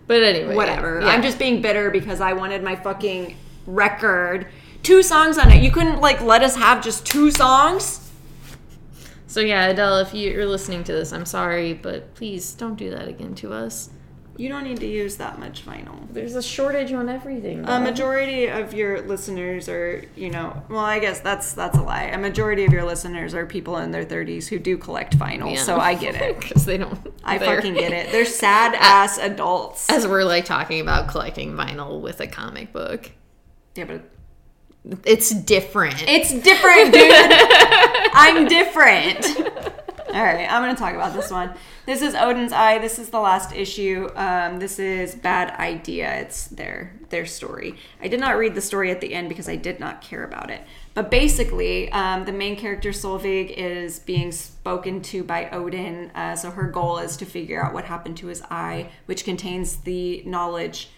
but 0.07 0.23
anyway, 0.23 0.55
Whatever. 0.55 1.01
yeah. 1.01 1.07
I'm 1.07 1.21
just 1.21 1.37
being 1.39 1.61
bitter 1.61 1.89
because 1.91 2.21
I 2.21 2.31
wanted 2.33 2.63
my 2.63 2.75
fucking 2.77 3.35
record. 3.67 4.47
Two 4.85 5.01
songs 5.01 5.37
on 5.39 5.51
it. 5.51 5.63
You 5.63 5.71
couldn't, 5.71 5.99
like, 5.99 6.21
let 6.21 6.43
us 6.43 6.55
have 6.55 6.83
just 6.83 7.05
two 7.07 7.31
songs? 7.31 8.01
So 9.27 9.41
yeah, 9.41 9.65
Adele, 9.65 9.97
if 9.99 10.13
you're 10.13 10.45
listening 10.45 10.83
to 10.85 10.93
this, 10.93 11.11
I'm 11.11 11.25
sorry, 11.25 11.73
but 11.73 12.13
please 12.15 12.53
don't 12.53 12.75
do 12.75 12.91
that 12.91 13.07
again 13.07 13.33
to 13.35 13.51
us. 13.51 13.89
You 14.37 14.47
don't 14.49 14.63
need 14.63 14.79
to 14.81 14.85
use 14.87 15.15
that 15.17 15.39
much 15.39 15.65
vinyl. 15.65 16.07
There's 16.11 16.35
a 16.35 16.43
shortage 16.43 16.91
on 16.93 17.09
everything. 17.09 17.67
A 17.67 17.79
majority 17.79 18.45
of 18.47 18.73
your 18.73 19.01
listeners 19.01 19.67
are, 19.69 20.03
you 20.15 20.29
know, 20.29 20.61
well, 20.69 20.79
I 20.85 20.99
guess 20.99 21.19
that's 21.21 21.53
that's 21.53 21.77
a 21.77 21.81
lie. 21.81 22.03
A 22.03 22.17
majority 22.17 22.63
of 22.65 22.71
your 22.73 22.83
listeners 22.83 23.33
are 23.33 23.45
people 23.45 23.77
in 23.77 23.91
their 23.91 24.05
30s 24.05 24.47
who 24.49 24.59
do 24.59 24.77
collect 24.77 25.17
vinyl, 25.17 25.53
Yeah. 25.55 25.61
so 25.63 25.77
I 25.79 25.95
get 25.95 26.15
it. 26.15 26.39
because 26.39 26.65
they 26.65 26.77
don't. 26.77 26.99
I 27.23 27.37
they're- 27.37 27.55
fucking 27.55 27.73
get 27.75 27.91
it. 27.93 28.11
They're 28.11 28.25
sad 28.45 28.75
ass 28.75 29.17
adults. 29.17 29.89
As 29.89 30.05
we're 30.05 30.25
like 30.25 30.45
talking 30.45 30.79
about 30.81 31.07
collecting 31.07 31.53
vinyl 31.53 32.01
with 32.01 32.19
a 32.21 32.27
comic 32.27 32.71
book, 32.73 33.11
Yeah, 33.75 33.85
but 33.85 34.03
it's 35.05 35.29
different. 35.31 36.03
it's 36.07 36.31
different, 36.31 36.93
dude. 36.93 37.11
I'm 38.13 38.47
different. 38.47 39.25
All 40.15 40.23
right, 40.23 40.49
I'm 40.49 40.61
gonna 40.61 40.75
talk 40.75 40.93
about 40.93 41.13
this 41.13 41.29
one. 41.29 41.53
This 41.85 42.01
is 42.01 42.15
Odin's 42.15 42.53
Eye. 42.53 42.77
This 42.77 42.99
is 42.99 43.09
the 43.09 43.19
last 43.19 43.53
issue. 43.53 44.09
Um, 44.15 44.59
this 44.59 44.79
is 44.79 45.13
Bad 45.13 45.59
Idea. 45.59 46.21
It's 46.21 46.47
their 46.47 46.97
their 47.09 47.25
story. 47.25 47.75
I 48.01 48.07
did 48.07 48.19
not 48.19 48.37
read 48.37 48.55
the 48.55 48.61
story 48.61 48.91
at 48.91 49.01
the 49.01 49.13
end 49.13 49.27
because 49.27 49.49
I 49.49 49.55
did 49.55 49.79
not 49.79 50.01
care 50.01 50.23
about 50.23 50.49
it. 50.51 50.61
But 50.93 51.11
basically, 51.11 51.91
um, 51.91 52.23
the 52.25 52.31
main 52.31 52.55
character 52.55 52.91
Solveig 52.91 53.51
is 53.51 53.99
being 53.99 54.31
spoken 54.31 55.01
to 55.01 55.23
by 55.23 55.49
Odin. 55.49 56.11
Uh, 56.15 56.35
so 56.35 56.49
her 56.51 56.69
goal 56.69 56.99
is 56.99 57.17
to 57.17 57.25
figure 57.25 57.61
out 57.61 57.73
what 57.73 57.85
happened 57.85 58.17
to 58.17 58.27
his 58.27 58.41
eye, 58.43 58.91
which 59.07 59.25
contains 59.25 59.77
the 59.77 60.23
knowledge 60.25 60.89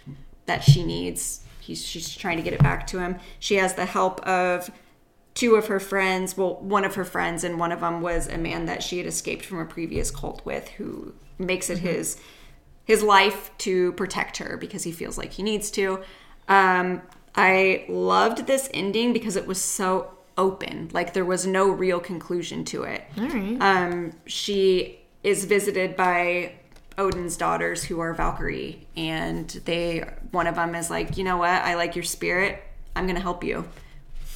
that 0.46 0.64
she 0.64 0.86
needs. 0.86 1.44
He's, 1.68 1.86
she's 1.86 2.16
trying 2.16 2.38
to 2.38 2.44
get 2.44 2.54
it 2.54 2.64
back 2.64 2.88
to 2.88 3.00
him. 3.00 3.18
She 3.40 3.56
has 3.56 3.76
the 3.76 3.86
help 3.86 4.20
of 4.26 4.72
two 5.34 5.56
of 5.56 5.68
her 5.68 5.80
friends. 5.80 6.36
Well 6.36 6.56
one 6.56 6.84
of 6.84 6.96
her 6.96 7.06
friends 7.06 7.44
and 7.44 7.60
one 7.60 7.72
of 7.72 7.82
them 7.82 8.02
was 8.02 8.28
a 8.28 8.38
man 8.38 8.66
that 8.66 8.82
she 8.82 8.98
had 8.98 9.06
escaped 9.06 9.46
from 9.46 9.60
a 9.60 9.66
previous 9.66 10.10
cult 10.10 10.44
with 10.46 10.68
who 10.70 11.14
makes 11.38 11.70
it 11.70 11.78
his 11.80 12.18
his 12.86 13.04
life 13.04 13.52
to 13.60 13.92
protect 13.94 14.38
her 14.38 14.58
because 14.58 14.84
he 14.84 14.92
feels 14.92 15.18
like 15.18 15.34
he 15.34 15.44
needs 15.44 15.70
to. 15.72 16.02
Um 16.48 17.04
i 17.36 17.86
loved 17.88 18.48
this 18.48 18.68
ending 18.74 19.14
because 19.14 19.36
it 19.36 19.46
was 19.46 19.62
so 19.62 20.12
open. 20.40 20.90
Like 20.94 21.14
there 21.14 21.26
was 21.26 21.46
no 21.46 21.70
real 21.70 22.00
conclusion 22.00 22.64
to 22.66 22.84
it. 22.84 23.04
All 23.18 23.28
right. 23.28 23.58
um 23.62 24.14
she 24.26 25.02
is 25.24 25.46
visited 25.46 25.96
by 25.96 26.54
Odin's 26.98 27.38
daughters 27.38 27.84
who 27.84 28.00
are 28.00 28.14
Valkyrie 28.14 28.88
and 28.96 29.50
they 29.66 30.00
one 30.32 30.48
of 30.48 30.56
them 30.56 30.76
is 30.76 30.90
like, 30.90 31.18
"You 31.18 31.24
know 31.24 31.38
what? 31.38 31.50
I 31.50 31.76
like 31.76 31.96
your 31.96 32.04
spirit. 32.04 32.64
I'm 32.96 33.06
going 33.06 33.16
to 33.16 33.22
help 33.22 33.44
you." 33.44 33.68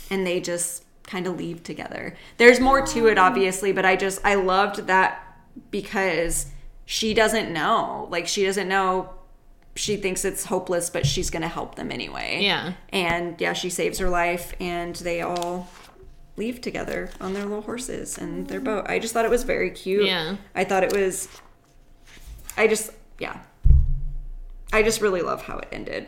And 0.10 0.26
they 0.26 0.42
just 0.42 0.84
kind 1.04 1.28
of 1.28 1.38
leave 1.38 1.64
together. 1.64 2.16
There's 2.38 2.60
more 2.60 2.86
to 2.88 3.08
it 3.08 3.18
obviously, 3.18 3.72
but 3.72 3.86
I 3.86 3.96
just 3.96 4.20
I 4.24 4.36
loved 4.36 4.88
that 4.88 5.38
because 5.72 6.48
she 6.86 7.14
doesn't 7.14 7.52
know. 7.52 8.08
Like 8.12 8.28
she 8.28 8.46
doesn't 8.46 8.68
know 8.68 9.10
she 9.76 9.96
thinks 9.98 10.26
it's 10.26 10.46
hopeless, 10.46 10.90
but 10.90 11.06
she's 11.06 11.30
going 11.30 11.42
to 11.42 11.48
help 11.48 11.76
them 11.76 11.92
anyway. 11.92 12.40
Yeah. 12.42 12.74
And 12.90 13.40
yeah, 13.40 13.54
she 13.54 13.70
saves 13.70 14.00
her 14.00 14.10
life 14.10 14.54
and 14.60 14.96
they 14.98 15.22
all 15.22 15.70
leave 16.36 16.62
together 16.62 17.10
on 17.20 17.34
their 17.34 17.44
little 17.44 17.62
horses 17.62 18.18
and 18.18 18.48
their 18.48 18.60
boat. 18.60 18.86
I 18.90 19.00
just 19.00 19.14
thought 19.14 19.26
it 19.26 19.32
was 19.32 19.44
very 19.44 19.72
cute. 19.72 20.06
Yeah. 20.06 20.36
I 20.56 20.64
thought 20.64 20.84
it 20.84 20.94
was 20.94 21.28
I 22.62 22.68
just 22.68 22.92
yeah. 23.18 23.40
I 24.72 24.84
just 24.84 25.02
really 25.02 25.22
love 25.24 25.42
how 25.42 25.58
it 25.58 25.68
ended. 25.72 26.08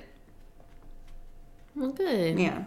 Well, 1.75 1.89
good. 1.91 2.37
Yeah. 2.39 2.65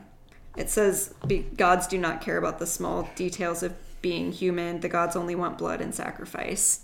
It 0.56 0.68
says 0.70 1.14
be, 1.26 1.38
gods 1.56 1.86
do 1.86 1.96
not 1.98 2.20
care 2.20 2.36
about 2.36 2.58
the 2.58 2.66
small 2.66 3.08
details 3.14 3.62
of 3.62 3.74
being 4.02 4.32
human. 4.32 4.80
The 4.80 4.88
gods 4.88 5.14
only 5.14 5.36
want 5.36 5.56
blood 5.58 5.80
and 5.80 5.94
sacrifice. 5.94 6.80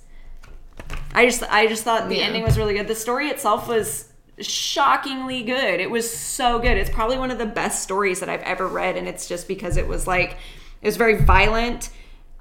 I 1.12 1.26
just 1.26 1.42
I 1.50 1.66
just 1.66 1.82
thought 1.82 2.08
the 2.08 2.18
Yeah. 2.18 2.26
ending 2.26 2.44
was 2.44 2.56
really 2.56 2.74
good. 2.74 2.86
The 2.86 2.94
story 2.94 3.28
itself 3.28 3.66
was 3.68 4.12
shockingly 4.38 5.42
good. 5.42 5.80
It 5.80 5.90
was 5.90 6.08
so 6.08 6.60
good. 6.60 6.76
It's 6.76 6.88
probably 6.90 7.18
one 7.18 7.30
of 7.32 7.38
the 7.38 7.46
best 7.46 7.82
stories 7.82 8.20
that 8.20 8.28
I've 8.28 8.42
ever 8.42 8.68
read 8.68 8.96
and 8.96 9.08
it's 9.08 9.26
just 9.26 9.48
because 9.48 9.76
it 9.76 9.88
was 9.88 10.06
like 10.06 10.36
it 10.80 10.86
was 10.86 10.96
very 10.96 11.16
violent 11.16 11.90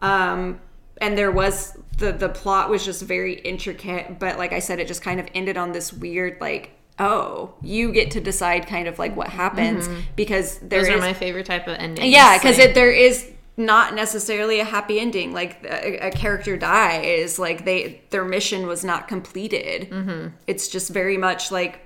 um 0.03 0.59
and 1.01 1.17
there 1.17 1.31
was 1.31 1.77
the 1.97 2.11
the 2.13 2.29
plot 2.29 2.69
was 2.69 2.85
just 2.85 3.01
very 3.03 3.33
intricate, 3.41 4.19
but 4.19 4.37
like 4.37 4.53
I 4.53 4.59
said 4.59 4.79
it 4.79 4.87
just 4.87 5.01
kind 5.01 5.19
of 5.19 5.27
ended 5.35 5.57
on 5.57 5.73
this 5.73 5.91
weird 5.91 6.39
like 6.39 6.71
oh, 6.99 7.53
you 7.63 7.91
get 7.91 8.11
to 8.11 8.21
decide 8.21 8.67
kind 8.67 8.87
of 8.87 8.99
like 8.99 9.15
what 9.15 9.27
happens 9.27 9.89
because 10.15 10.59
there 10.59 10.81
Those 10.81 10.89
is 10.89 10.95
are 10.95 10.99
my 10.99 11.13
favorite 11.13 11.47
type 11.47 11.67
of 11.67 11.75
endings. 11.79 12.09
yeah, 12.13 12.37
because 12.37 12.59
Like, 12.59 12.75
there 12.75 12.91
is 12.91 13.31
not 13.57 13.95
necessarily 13.95 14.59
a 14.59 14.63
happy 14.63 14.99
ending. 14.99 15.33
Like 15.33 15.63
a, 15.63 16.07
a 16.07 16.11
character 16.11 16.57
dies, 16.57 17.39
like 17.39 17.65
they 17.65 18.01
their 18.11 18.23
mission 18.23 18.67
was 18.67 18.83
not 18.85 19.07
completed. 19.07 19.89
Mm-hmm. 19.89 20.27
It's 20.45 20.67
just 20.67 20.91
very 20.91 21.17
much 21.17 21.51
like, 21.51 21.79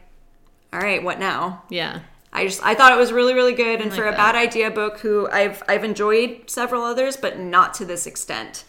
all 0.74 0.80
right, 0.80 1.02
what 1.02 1.18
now? 1.20 1.64
yeah. 1.70 2.02
I 2.34 2.46
just 2.48 2.62
I 2.62 2.76
thought 2.76 2.92
it 2.92 2.98
was 2.98 3.14
really 3.14 3.34
really 3.34 3.54
good, 3.54 3.80
and 3.80 3.92
like 3.92 3.98
for 3.98 4.06
a 4.08 4.12
that. 4.12 4.18
bad 4.18 4.36
idea 4.36 4.70
book, 4.70 5.00
who 5.00 5.30
I've 5.30 5.64
I've 5.70 5.86
enjoyed 5.86 6.50
several 6.50 6.84
others, 6.84 7.16
but 7.16 7.40
not 7.40 7.74
to 7.76 7.86
this 7.86 8.06
extent. 8.06 8.66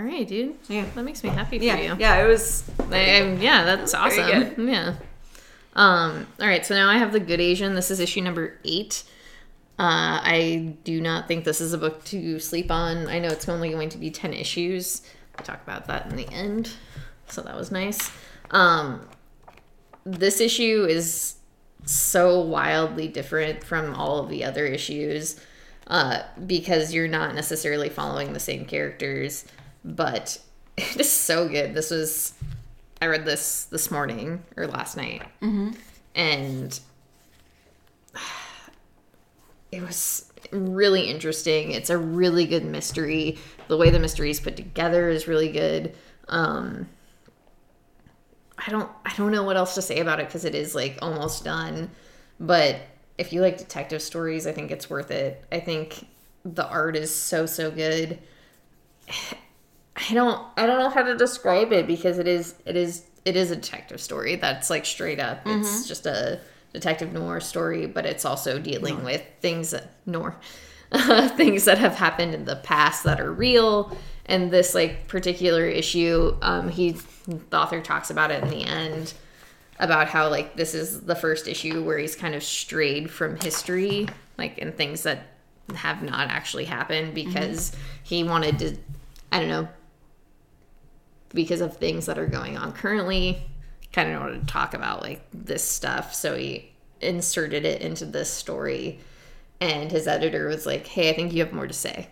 All 0.00 0.06
right, 0.06 0.26
dude. 0.26 0.54
Yeah. 0.68 0.86
That 0.94 1.02
makes 1.02 1.22
me 1.22 1.28
happy 1.28 1.58
for 1.58 1.64
Yeah, 1.64 1.76
you. 1.78 1.96
yeah, 1.98 2.24
it 2.24 2.26
was. 2.26 2.64
I, 2.90 3.16
I'm- 3.16 3.38
yeah, 3.42 3.64
that's 3.64 3.92
awesome. 3.92 4.66
Yeah. 4.66 4.94
Um, 5.74 6.26
all 6.40 6.46
right, 6.48 6.64
so 6.64 6.74
now 6.74 6.88
I 6.88 6.96
have 6.96 7.12
The 7.12 7.20
Good 7.20 7.38
Asian. 7.40 7.74
This 7.74 7.90
is 7.90 8.00
issue 8.00 8.22
number 8.22 8.58
eight. 8.64 9.04
Uh, 9.78 10.20
I 10.22 10.74
do 10.84 11.02
not 11.02 11.28
think 11.28 11.44
this 11.44 11.60
is 11.60 11.74
a 11.74 11.78
book 11.78 12.02
to 12.06 12.38
sleep 12.38 12.70
on. 12.70 13.08
I 13.08 13.18
know 13.18 13.28
it's 13.28 13.46
only 13.48 13.70
going 13.70 13.90
to 13.90 13.98
be 13.98 14.10
10 14.10 14.32
issues. 14.32 15.02
We'll 15.36 15.44
talk 15.44 15.62
about 15.62 15.86
that 15.88 16.06
in 16.06 16.16
the 16.16 16.28
end. 16.30 16.70
So 17.28 17.42
that 17.42 17.54
was 17.56 17.70
nice. 17.70 18.10
Um, 18.50 19.06
this 20.04 20.40
issue 20.40 20.86
is 20.88 21.36
so 21.84 22.40
wildly 22.40 23.06
different 23.08 23.64
from 23.64 23.94
all 23.94 24.18
of 24.18 24.30
the 24.30 24.44
other 24.44 24.64
issues 24.66 25.38
uh, 25.88 26.22
because 26.46 26.92
you're 26.94 27.08
not 27.08 27.34
necessarily 27.34 27.90
following 27.90 28.32
the 28.32 28.40
same 28.40 28.64
characters, 28.64 29.44
but 29.84 30.38
it 30.76 31.00
is 31.00 31.10
so 31.10 31.48
good. 31.48 31.74
This 31.74 31.90
was 31.90 32.34
I 33.02 33.06
read 33.06 33.24
this 33.24 33.64
this 33.64 33.90
morning 33.90 34.42
or 34.56 34.66
last 34.66 34.96
night, 34.96 35.22
and 36.14 36.78
it 39.72 39.82
was 39.82 40.30
really 40.52 41.02
interesting. 41.08 41.72
It's 41.72 41.90
a 41.90 41.98
really 41.98 42.46
good 42.46 42.64
mystery. 42.64 43.38
The 43.68 43.76
way 43.76 43.90
the 43.90 43.98
mystery 43.98 44.30
is 44.30 44.40
put 44.40 44.56
together 44.56 45.08
is 45.08 45.28
really 45.28 45.50
good. 45.52 45.94
Um, 46.28 46.88
I 48.58 48.70
don't 48.70 48.90
I 49.04 49.12
don't 49.16 49.32
know 49.32 49.44
what 49.44 49.56
else 49.56 49.74
to 49.74 49.82
say 49.82 50.00
about 50.00 50.20
it 50.20 50.26
because 50.26 50.44
it 50.44 50.54
is 50.54 50.74
like 50.74 50.98
almost 51.00 51.44
done. 51.44 51.90
But 52.38 52.76
if 53.18 53.32
you 53.32 53.40
like 53.40 53.58
detective 53.58 54.02
stories, 54.02 54.46
I 54.46 54.52
think 54.52 54.70
it's 54.70 54.88
worth 54.90 55.10
it. 55.10 55.44
I 55.52 55.60
think 55.60 56.06
the 56.44 56.68
art 56.68 56.96
is 56.96 57.14
so 57.14 57.46
so 57.46 57.70
good. 57.70 58.18
I 60.08 60.14
don't 60.14 60.46
I 60.56 60.66
don't 60.66 60.78
know 60.78 60.88
how 60.88 61.02
to 61.02 61.16
describe 61.16 61.72
it 61.72 61.86
because 61.86 62.18
it 62.18 62.26
is 62.26 62.54
it 62.64 62.76
is 62.76 63.04
it 63.24 63.36
is 63.36 63.50
a 63.50 63.56
detective 63.56 64.00
story 64.00 64.36
that's 64.36 64.70
like 64.70 64.86
straight 64.86 65.20
up. 65.20 65.42
It's 65.60 65.86
just 65.86 66.06
a 66.06 66.40
detective 66.72 67.12
noir 67.12 67.40
story, 67.40 67.86
but 67.86 68.06
it's 68.06 68.24
also 68.24 68.58
dealing 68.58 69.04
with 69.04 69.22
things 69.40 69.70
that 69.70 69.92
noir 70.06 70.36
things 71.36 71.66
that 71.66 71.78
have 71.78 71.96
happened 71.96 72.34
in 72.34 72.44
the 72.44 72.56
past 72.56 73.04
that 73.04 73.20
are 73.20 73.32
real. 73.32 73.96
And 74.26 74.50
this 74.50 74.74
like 74.74 75.08
particular 75.08 75.66
issue, 75.66 76.36
um, 76.42 76.68
he 76.68 76.96
the 77.26 77.58
author 77.58 77.80
talks 77.80 78.10
about 78.10 78.30
it 78.30 78.42
in 78.42 78.50
the 78.50 78.64
end 78.64 79.12
about 79.78 80.08
how 80.08 80.28
like 80.28 80.56
this 80.56 80.74
is 80.74 81.00
the 81.02 81.14
first 81.14 81.48
issue 81.48 81.82
where 81.84 81.98
he's 81.98 82.16
kind 82.16 82.34
of 82.34 82.42
strayed 82.42 83.10
from 83.10 83.36
history, 83.40 84.08
like 84.38 84.58
and 84.58 84.74
things 84.74 85.02
that 85.02 85.26
have 85.74 86.02
not 86.02 86.28
actually 86.28 86.64
happened 86.64 87.14
because 87.14 87.72
he 88.02 88.24
wanted 88.24 88.58
to 88.58 88.76
I 89.32 89.40
don't 89.40 89.48
know 89.48 89.68
because 91.32 91.60
of 91.60 91.76
things 91.76 92.06
that 92.06 92.18
are 92.18 92.26
going 92.26 92.56
on 92.56 92.72
currently 92.72 93.42
kind 93.92 94.12
of 94.12 94.20
wanted 94.20 94.40
to 94.40 94.46
talk 94.46 94.74
about 94.74 95.02
like 95.02 95.22
this 95.32 95.68
stuff. 95.68 96.14
So 96.14 96.36
he 96.36 96.72
inserted 97.00 97.64
it 97.64 97.82
into 97.82 98.04
this 98.04 98.30
story 98.30 99.00
and 99.60 99.90
his 99.90 100.06
editor 100.06 100.48
was 100.48 100.66
like 100.66 100.86
hey 100.86 101.08
i 101.10 101.14
think 101.14 101.32
you 101.32 101.42
have 101.42 101.52
more 101.52 101.66
to 101.66 101.72
say. 101.72 102.08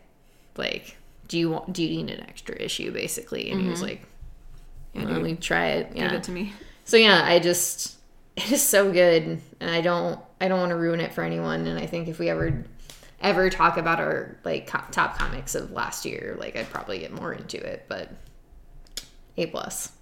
Like 0.57 0.96
do 1.28 1.38
you 1.38 1.50
want 1.50 1.72
do 1.72 1.83
you 1.85 2.02
need 2.02 2.11
an 2.11 2.24
extra 2.24 2.57
issue 2.57 2.92
basically? 2.92 3.50
And 3.50 3.61
he 3.61 3.68
was 3.68 3.81
mm-hmm. 3.81 3.88
like 3.88 4.02
Yeah, 4.94 5.04
let 5.04 5.14
dude, 5.14 5.22
me 5.22 5.35
try 5.37 5.66
it. 5.68 5.94
Give 5.94 6.04
yeah. 6.04 6.14
it 6.14 6.22
to 6.24 6.31
me. 6.31 6.52
so 6.85 6.96
yeah 6.96 7.22
i 7.24 7.38
just 7.38 7.96
it 8.37 8.50
is 8.50 8.62
so 8.62 8.92
good 8.92 9.40
and 9.61 9.70
i 9.70 9.81
don't 9.81 10.20
i 10.40 10.48
don't 10.48 10.61
want 10.61 10.70
to 10.70 10.76
ruin 10.76 11.00
it 11.00 11.12
for 11.12 11.22
anyone 11.22 11.66
and 11.66 11.78
i 11.78 11.87
think 11.87 12.09
if 12.09 12.18
we 12.18 12.28
ever 12.28 12.64
ever 13.20 13.50
talk 13.50 13.76
about 13.76 13.98
our 13.98 14.37
like 14.44 14.66
co- 14.66 14.85
top 14.92 15.18
comics 15.18 15.54
of 15.54 15.72
last 15.72 16.04
year 16.04 16.37
like 16.38 16.57
i'd 16.57 16.70
probably 16.70 17.00
get 17.00 17.12
more 17.12 17.33
into 17.33 17.57
it 17.59 17.85
but 17.88 18.11
a 19.38 19.46
plus 19.46 19.92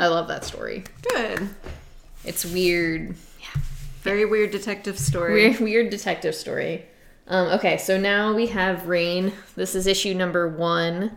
i 0.00 0.06
love 0.06 0.26
that 0.28 0.44
story 0.44 0.82
Good. 1.12 1.48
it's 2.24 2.44
weird 2.44 3.14
yeah 3.40 3.60
Very 4.02 4.24
weird 4.24 4.50
detective 4.50 4.98
story. 4.98 5.32
weird, 5.34 5.60
weird 5.68 5.90
detective 5.90 6.34
story 6.34 6.86
um, 7.28 7.48
okay 7.48 7.76
so 7.78 7.96
now 7.98 8.34
we 8.34 8.46
have 8.48 8.86
rain 8.88 9.32
this 9.56 9.74
is 9.74 9.86
issue 9.86 10.14
number 10.14 10.48
one 10.48 11.16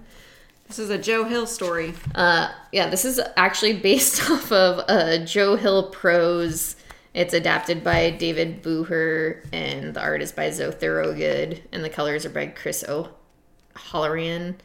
This 0.68 0.80
is 0.80 0.90
a 0.90 0.98
Joe 0.98 1.26
Hill 1.26 1.46
story. 1.46 1.94
Uh, 2.16 2.52
yeah, 2.72 2.90
this 2.90 3.06
is 3.06 3.20
actually 3.38 3.74
based 3.90 4.22
off 4.32 4.52
of 4.52 4.84
uh, 4.88 5.18
Joe 5.26 5.56
Hill 5.56 5.90
prose. 5.90 6.76
It's 7.14 7.34
adapted 7.34 7.84
by 7.84 8.10
David 8.10 8.64
Booher, 8.64 9.46
and 9.54 9.94
the 9.94 10.02
art 10.02 10.22
is 10.24 10.32
by 10.32 10.50
Zoe 10.50 10.72
Thorogood, 10.72 11.62
and 11.72 11.84
the 11.84 11.90
colors 11.90 12.26
are 12.26 12.32
by 12.32 12.48
Chris 12.48 12.84
O'Halloran. 12.88 14.56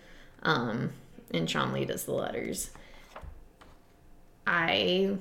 Um, 0.43 0.93
and 1.35 1.51
Shawn 1.51 1.73
Lee 1.73 1.85
does 1.85 2.05
the 2.05 2.13
letters. 2.15 2.71
I 4.49 5.19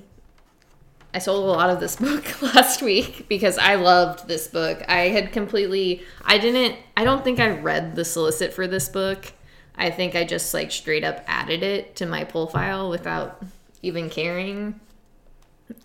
I 1.12 1.18
sold 1.18 1.44
a 1.44 1.48
lot 1.48 1.70
of 1.70 1.80
this 1.80 1.96
book 2.08 2.42
last 2.54 2.82
week 2.82 3.28
because 3.28 3.58
I 3.58 3.74
loved 3.76 4.26
this 4.26 4.48
book. 4.48 4.82
I 4.88 5.08
had 5.08 5.32
completely 5.32 6.02
I 6.24 6.38
didn't 6.38 6.76
I 6.96 7.04
don't 7.04 7.22
think 7.22 7.38
I 7.38 7.50
read 7.50 7.94
the 7.94 8.04
solicit 8.04 8.52
for 8.54 8.66
this 8.66 8.88
book. 8.88 9.32
I 9.76 9.90
think 9.90 10.16
I 10.16 10.24
just 10.24 10.52
like 10.54 10.72
straight 10.72 11.04
up 11.04 11.22
added 11.28 11.62
it 11.62 11.94
to 11.96 12.06
my 12.06 12.24
pull 12.24 12.48
file 12.48 12.88
without 12.90 13.44
even 13.82 14.10
caring. 14.10 14.80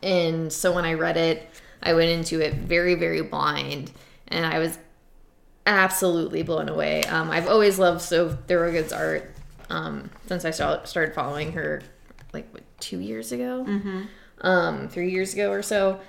And 0.02 0.52
so 0.52 0.72
when 0.72 0.86
I 0.86 0.94
read 0.94 1.18
it, 1.18 1.48
I 1.84 1.94
went 1.94 2.10
into 2.10 2.40
it 2.40 2.54
very 2.54 2.96
very 2.96 3.22
blind 3.22 3.92
and 4.30 4.46
I 4.46 4.60
was 4.60 4.80
absolutely 5.66 6.44
blown 6.44 6.70
away. 6.70 7.04
Um, 7.04 7.30
I've 7.30 7.48
always 7.48 7.78
loved 7.78 8.02
Zoe 8.02 8.38
Thorogood's 8.48 8.94
art 8.94 9.36
um, 9.70 10.10
since 10.28 10.46
I 10.46 10.52
started 10.52 11.14
following 11.14 11.52
her 11.54 11.82
like 12.34 12.48
two 12.80 13.00
years 13.00 13.32
ago, 13.32 13.64
um, 14.42 14.88
three 14.90 15.12
years 15.12 15.34
ago 15.34 15.52
or 15.52 15.62
so. 15.62 16.00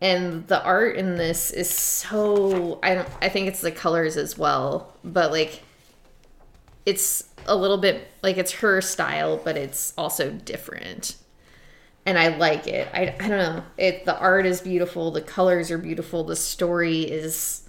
And 0.00 0.46
the 0.46 0.62
art 0.62 0.96
in 0.96 1.16
this 1.16 1.50
is 1.50 1.70
so 1.70 2.78
I 2.82 2.94
don't 2.94 3.08
I 3.22 3.28
think 3.30 3.48
it's 3.48 3.62
the 3.62 3.72
colors 3.72 4.16
as 4.18 4.36
well, 4.36 4.92
but 5.02 5.30
like 5.32 5.62
it's 6.84 7.24
a 7.46 7.56
little 7.56 7.78
bit 7.78 8.08
like 8.22 8.36
it's 8.36 8.52
her 8.52 8.80
style, 8.80 9.40
but 9.42 9.56
it's 9.56 9.94
also 9.96 10.30
different. 10.30 11.16
And 12.04 12.18
I 12.18 12.36
like 12.36 12.68
it. 12.68 12.88
I, 12.94 13.14
I 13.18 13.28
don't 13.28 13.30
know. 13.30 13.64
It 13.78 14.04
the 14.04 14.16
art 14.18 14.46
is 14.46 14.60
beautiful, 14.60 15.10
the 15.10 15.22
colors 15.22 15.70
are 15.70 15.78
beautiful, 15.78 16.24
the 16.24 16.36
story 16.36 17.00
is 17.02 17.68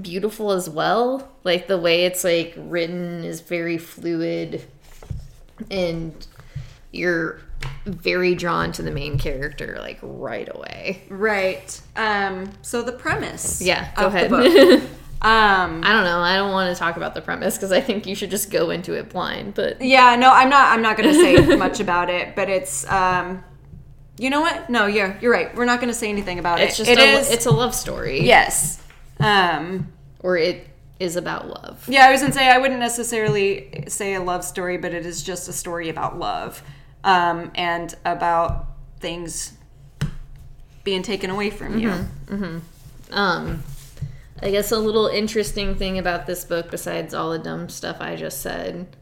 beautiful 0.00 0.52
as 0.52 0.68
well. 0.68 1.30
Like 1.44 1.68
the 1.68 1.78
way 1.78 2.04
it's 2.04 2.24
like 2.24 2.54
written 2.56 3.24
is 3.24 3.40
very 3.40 3.78
fluid 3.78 4.66
and 5.70 6.26
you're 6.92 7.40
very 7.84 8.34
drawn 8.34 8.72
to 8.72 8.82
the 8.82 8.90
main 8.90 9.18
character 9.18 9.76
like 9.80 9.98
right 10.02 10.48
away. 10.54 11.02
Right. 11.08 11.80
Um, 11.96 12.50
so 12.62 12.82
the 12.82 12.92
premise. 12.92 13.60
Yeah, 13.62 13.92
go 13.96 14.06
ahead. 14.06 14.88
Um, 15.22 15.82
I 15.84 15.92
don't 15.92 16.04
know. 16.04 16.20
I 16.20 16.36
don't 16.36 16.50
want 16.50 16.74
to 16.74 16.78
talk 16.80 16.96
about 16.96 17.14
the 17.14 17.20
premise 17.20 17.58
because 17.58 17.72
I 17.72 17.82
think 17.82 18.06
you 18.06 18.14
should 18.14 18.30
just 18.30 18.50
go 18.50 18.70
into 18.70 18.94
it 18.94 19.10
blind. 19.10 19.52
But 19.54 19.82
yeah, 19.82 20.16
no, 20.16 20.30
I'm 20.30 20.48
not. 20.48 20.72
I'm 20.72 20.80
not 20.80 20.96
going 20.96 21.10
to 21.10 21.14
say 21.14 21.56
much 21.56 21.78
about 21.78 22.08
it, 22.08 22.34
but 22.34 22.48
it's. 22.48 22.90
Um, 22.90 23.44
you 24.18 24.30
know 24.30 24.40
what? 24.40 24.70
No, 24.70 24.86
yeah, 24.86 25.18
you're 25.20 25.30
right. 25.30 25.54
We're 25.54 25.66
not 25.66 25.78
going 25.78 25.92
to 25.92 25.98
say 25.98 26.08
anything 26.08 26.38
about 26.38 26.58
it's 26.58 26.78
it. 26.78 26.88
It's 26.88 26.88
just 26.88 26.90
It 26.90 26.98
a, 26.98 27.18
is- 27.20 27.30
it's 27.32 27.44
a 27.44 27.50
love 27.50 27.74
story. 27.74 28.22
yes. 28.24 28.82
Um, 29.18 29.92
or 30.20 30.38
it 30.38 30.66
is 31.00 31.16
about 31.16 31.48
love. 31.48 31.84
yeah, 31.88 32.06
I 32.06 32.12
was 32.12 32.20
to 32.20 32.30
say 32.30 32.48
I 32.48 32.58
wouldn't 32.58 32.78
necessarily 32.78 33.84
say 33.88 34.14
a 34.14 34.22
love 34.22 34.44
story, 34.44 34.76
but 34.76 34.92
it 34.94 35.04
is 35.06 35.22
just 35.22 35.48
a 35.48 35.52
story 35.52 35.88
about 35.88 36.18
love, 36.18 36.62
um, 37.02 37.50
and 37.54 37.94
about 38.04 38.66
things 39.00 39.54
being 40.84 41.02
taken 41.02 41.30
away 41.30 41.50
from 41.50 41.78
you. 41.78 41.90
Um, 43.10 43.64
I 44.42 44.50
guess 44.50 44.70
a 44.72 44.78
little 44.78 45.06
interesting 45.08 45.74
thing 45.74 45.98
about 45.98 46.26
this 46.26 46.44
book, 46.44 46.70
besides 46.70 47.12
all 47.14 47.30
the 47.30 47.38
dumb 47.38 47.68
stuff 47.68 47.96
I 48.00 48.14
just 48.16 48.40
said, 48.40 48.94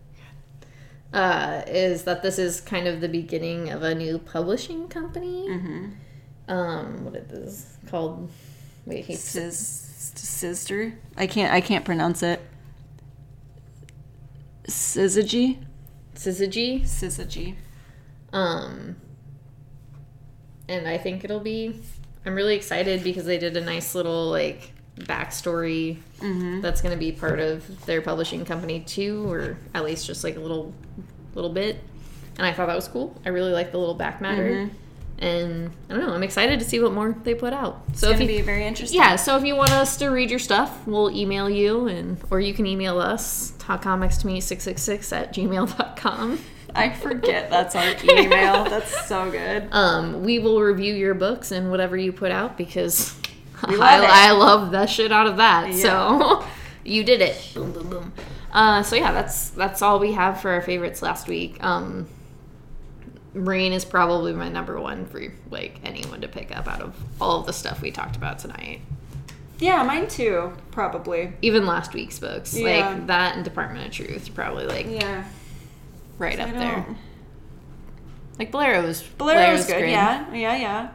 uh, 1.13 1.63
is 1.67 2.05
that 2.05 2.23
this 2.23 2.39
is 2.39 2.61
kind 2.61 2.87
of 2.87 3.01
the 3.01 3.09
beginning 3.09 3.71
of 3.71 3.83
a 3.83 3.95
new 3.95 4.19
publishing 4.19 4.89
company. 4.89 5.49
Um, 6.49 7.05
what 7.05 7.15
is 7.17 7.29
this 7.29 7.77
called? 7.89 8.31
Wait, 8.89 9.05
he 9.05 9.15
Sis, 9.15 10.13
sister. 10.15 10.95
I 11.15 11.27
can't. 11.27 11.53
I 11.53 11.61
can't 11.61 11.85
pronounce 11.85 12.23
it. 12.23 12.41
Syzygy. 14.67 15.59
Syzygy. 16.15 16.83
Syzygy. 16.83 17.57
Um, 18.33 18.97
and 20.69 20.89
I 20.89 20.97
think 20.97 21.23
it'll 21.23 21.39
be. 21.39 21.79
I'm 22.25 22.35
really 22.35 22.57
excited 22.57 23.05
because 23.05 23.27
they 23.27 23.37
did 23.37 23.57
a 23.59 23.61
nice 23.61 23.95
little 23.95 24.31
like 24.31 24.73
backstory 24.97 25.99
that's 26.63 26.81
going 26.81 26.93
to 26.93 26.99
be 26.99 27.13
part 27.13 27.39
of 27.41 27.85
their 27.87 28.01
publishing 28.01 28.47
company 28.47 28.81
too, 28.81 29.31
or 29.31 29.59
at 29.75 29.85
least 29.85 30.07
just 30.07 30.25
like 30.25 30.37
a 30.37 30.41
little 30.41 30.73
little 31.35 31.53
bit. 31.53 31.79
And 32.39 32.47
I 32.47 32.55
thought 32.55 32.69
that 32.69 32.77
was 32.77 32.89
cool. 32.89 33.21
I 33.27 33.29
really 33.29 33.53
like 33.53 33.71
the 33.71 33.79
little 33.79 33.95
back 33.95 34.23
matter. 34.23 34.71
And 35.21 35.71
I 35.91 35.95
don't 35.95 36.07
know. 36.07 36.13
I'm 36.15 36.23
excited 36.23 36.61
to 36.61 36.65
see 36.65 36.79
what 36.79 36.93
more 36.93 37.17
they 37.25 37.35
put 37.35 37.53
out. 37.53 37.83
So 37.95 38.07
It's 38.11 38.15
if 38.15 38.19
gonna 38.21 38.31
you, 38.33 38.39
be 38.39 38.43
very 38.43 38.65
interesting. 38.65 38.99
yeah, 39.01 39.17
so 39.17 39.37
if 39.37 39.45
you 39.45 39.57
want 39.57 39.73
us 39.73 39.97
to 39.97 40.09
read 40.11 40.31
your 40.31 40.39
stuff, 40.39 40.87
we'll 40.87 41.11
email 41.11 41.51
you, 41.51 41.89
and 41.89 42.19
or 42.31 42.39
you 42.41 42.55
can 42.55 42.67
email 42.67 43.01
us 43.01 43.53
talkcomics 43.59 44.21
to 44.21 44.27
me 44.29 44.41
666 44.41 45.13
at 45.13 45.35
gmail.com. 45.35 46.39
I 46.75 46.91
forget 46.93 47.51
that's 47.51 47.75
our 47.75 47.95
email. 48.05 48.63
That's 48.69 49.09
so 49.09 49.29
good. 49.31 49.69
um, 49.73 50.23
we 50.23 50.39
will 50.39 50.61
review 50.61 50.95
your 50.95 51.15
books 51.15 51.51
and 51.51 51.71
whatever 51.71 51.97
you 51.97 52.13
put 52.13 52.31
out 52.31 52.57
because 52.59 53.19
I. 53.63 54.29
I 54.29 54.31
love 54.33 54.71
the 54.71 54.87
shit 54.87 55.11
out 55.11 55.27
of 55.27 55.39
that. 55.39 55.73
Yeah. 55.73 55.83
So 55.83 56.45
you 56.85 57.03
did 57.05 57.23
it. 57.23 57.51
Boom, 57.55 57.73
boom, 57.73 57.89
boom. 57.91 58.13
Uh, 58.53 58.83
so 58.83 58.97
yeah, 58.97 59.13
that's 59.13 59.49
that's 59.51 59.81
all 59.83 59.99
we 59.99 60.13
have 60.13 60.41
for 60.43 60.51
our 60.51 60.61
favorites 60.63 61.01
last 61.03 61.27
week. 61.27 61.57
Um, 61.65 62.07
Rain 63.45 63.73
is 63.73 63.85
probably 63.85 64.33
my 64.33 64.49
number 64.49 64.81
one 64.81 65.07
for 65.07 65.23
like 65.51 65.79
anyone 65.85 66.21
to 66.23 66.29
pick 66.29 66.57
up 66.57 66.67
out 66.67 66.81
of 66.81 66.95
all 67.21 67.41
of 67.41 67.47
the 67.47 67.53
stuff 67.53 67.81
we 67.81 67.91
talked 67.91 68.17
about 68.17 68.39
tonight. 68.39 68.81
Yeah, 69.59 69.83
mine 69.83 70.09
too. 70.09 70.53
Probably. 70.71 71.33
Even 71.43 71.67
last 71.67 71.93
week's 71.95 72.19
books, 72.19 72.55
Yeah. 72.57 72.89
like 72.91 73.07
that 73.09 73.35
and 73.37 73.45
Department 73.45 73.87
of 73.87 73.93
Truth, 73.93 74.35
probably 74.35 74.67
like 74.67 74.87
Yeah. 74.89 75.25
right 76.19 76.39
up 76.39 76.51
there. 76.53 76.87
Like 78.39 78.53
Bolero's 78.53 79.03
was 79.19 79.67
good. 79.67 79.79
great. 79.79 79.91
Yeah. 79.91 80.33
Yeah. 80.33 80.57
Yeah. 80.57 80.89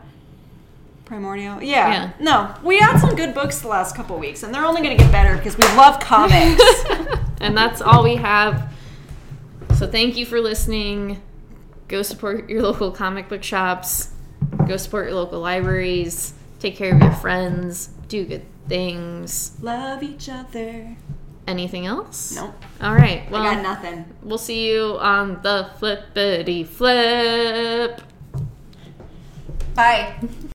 Primordial. 1.05 1.61
Yeah. 1.61 1.89
Yeah. 1.91 2.09
No, 2.19 2.55
we 2.63 2.79
had 2.79 2.97
some 2.99 3.15
good 3.15 3.33
books 3.33 3.59
the 3.59 3.67
last 3.67 3.95
couple 3.95 4.17
weeks, 4.17 4.43
and 4.43 4.53
they're 4.53 4.65
only 4.65 4.81
going 4.81 4.97
to 4.97 5.03
get 5.03 5.11
better 5.11 5.35
because 5.35 5.57
we 5.57 5.65
love 5.75 5.99
comics. 5.99 6.63
and 7.41 7.55
that's 7.57 7.81
all 7.81 8.03
we 8.03 8.15
have. 8.15 8.71
So 9.75 9.87
thank 9.87 10.15
you 10.15 10.25
for 10.25 10.39
listening. 10.39 11.21
Go 11.87 12.01
support 12.01 12.49
your 12.49 12.61
local 12.61 12.91
comic 12.91 13.29
book 13.29 13.43
shops. 13.43 14.09
Go 14.67 14.77
support 14.77 15.07
your 15.07 15.15
local 15.15 15.39
libraries. 15.39 16.33
Take 16.59 16.75
care 16.75 16.95
of 16.95 17.01
your 17.01 17.11
friends. 17.11 17.87
Do 18.07 18.25
good 18.25 18.45
things. 18.67 19.57
love 19.61 20.03
each 20.03 20.29
other. 20.29 20.95
Anything 21.45 21.85
else? 21.85 22.35
Nope. 22.35 22.55
All 22.81 22.95
right. 22.95 23.29
Well, 23.29 23.41
I 23.41 23.55
got 23.55 23.63
nothing. 23.63 24.05
we'll 24.21 24.37
see 24.37 24.71
you 24.71 24.97
on 24.99 25.41
the 25.41 25.71
flippity 25.77 26.65
flip. 26.65 28.01
Bye. 29.75 30.15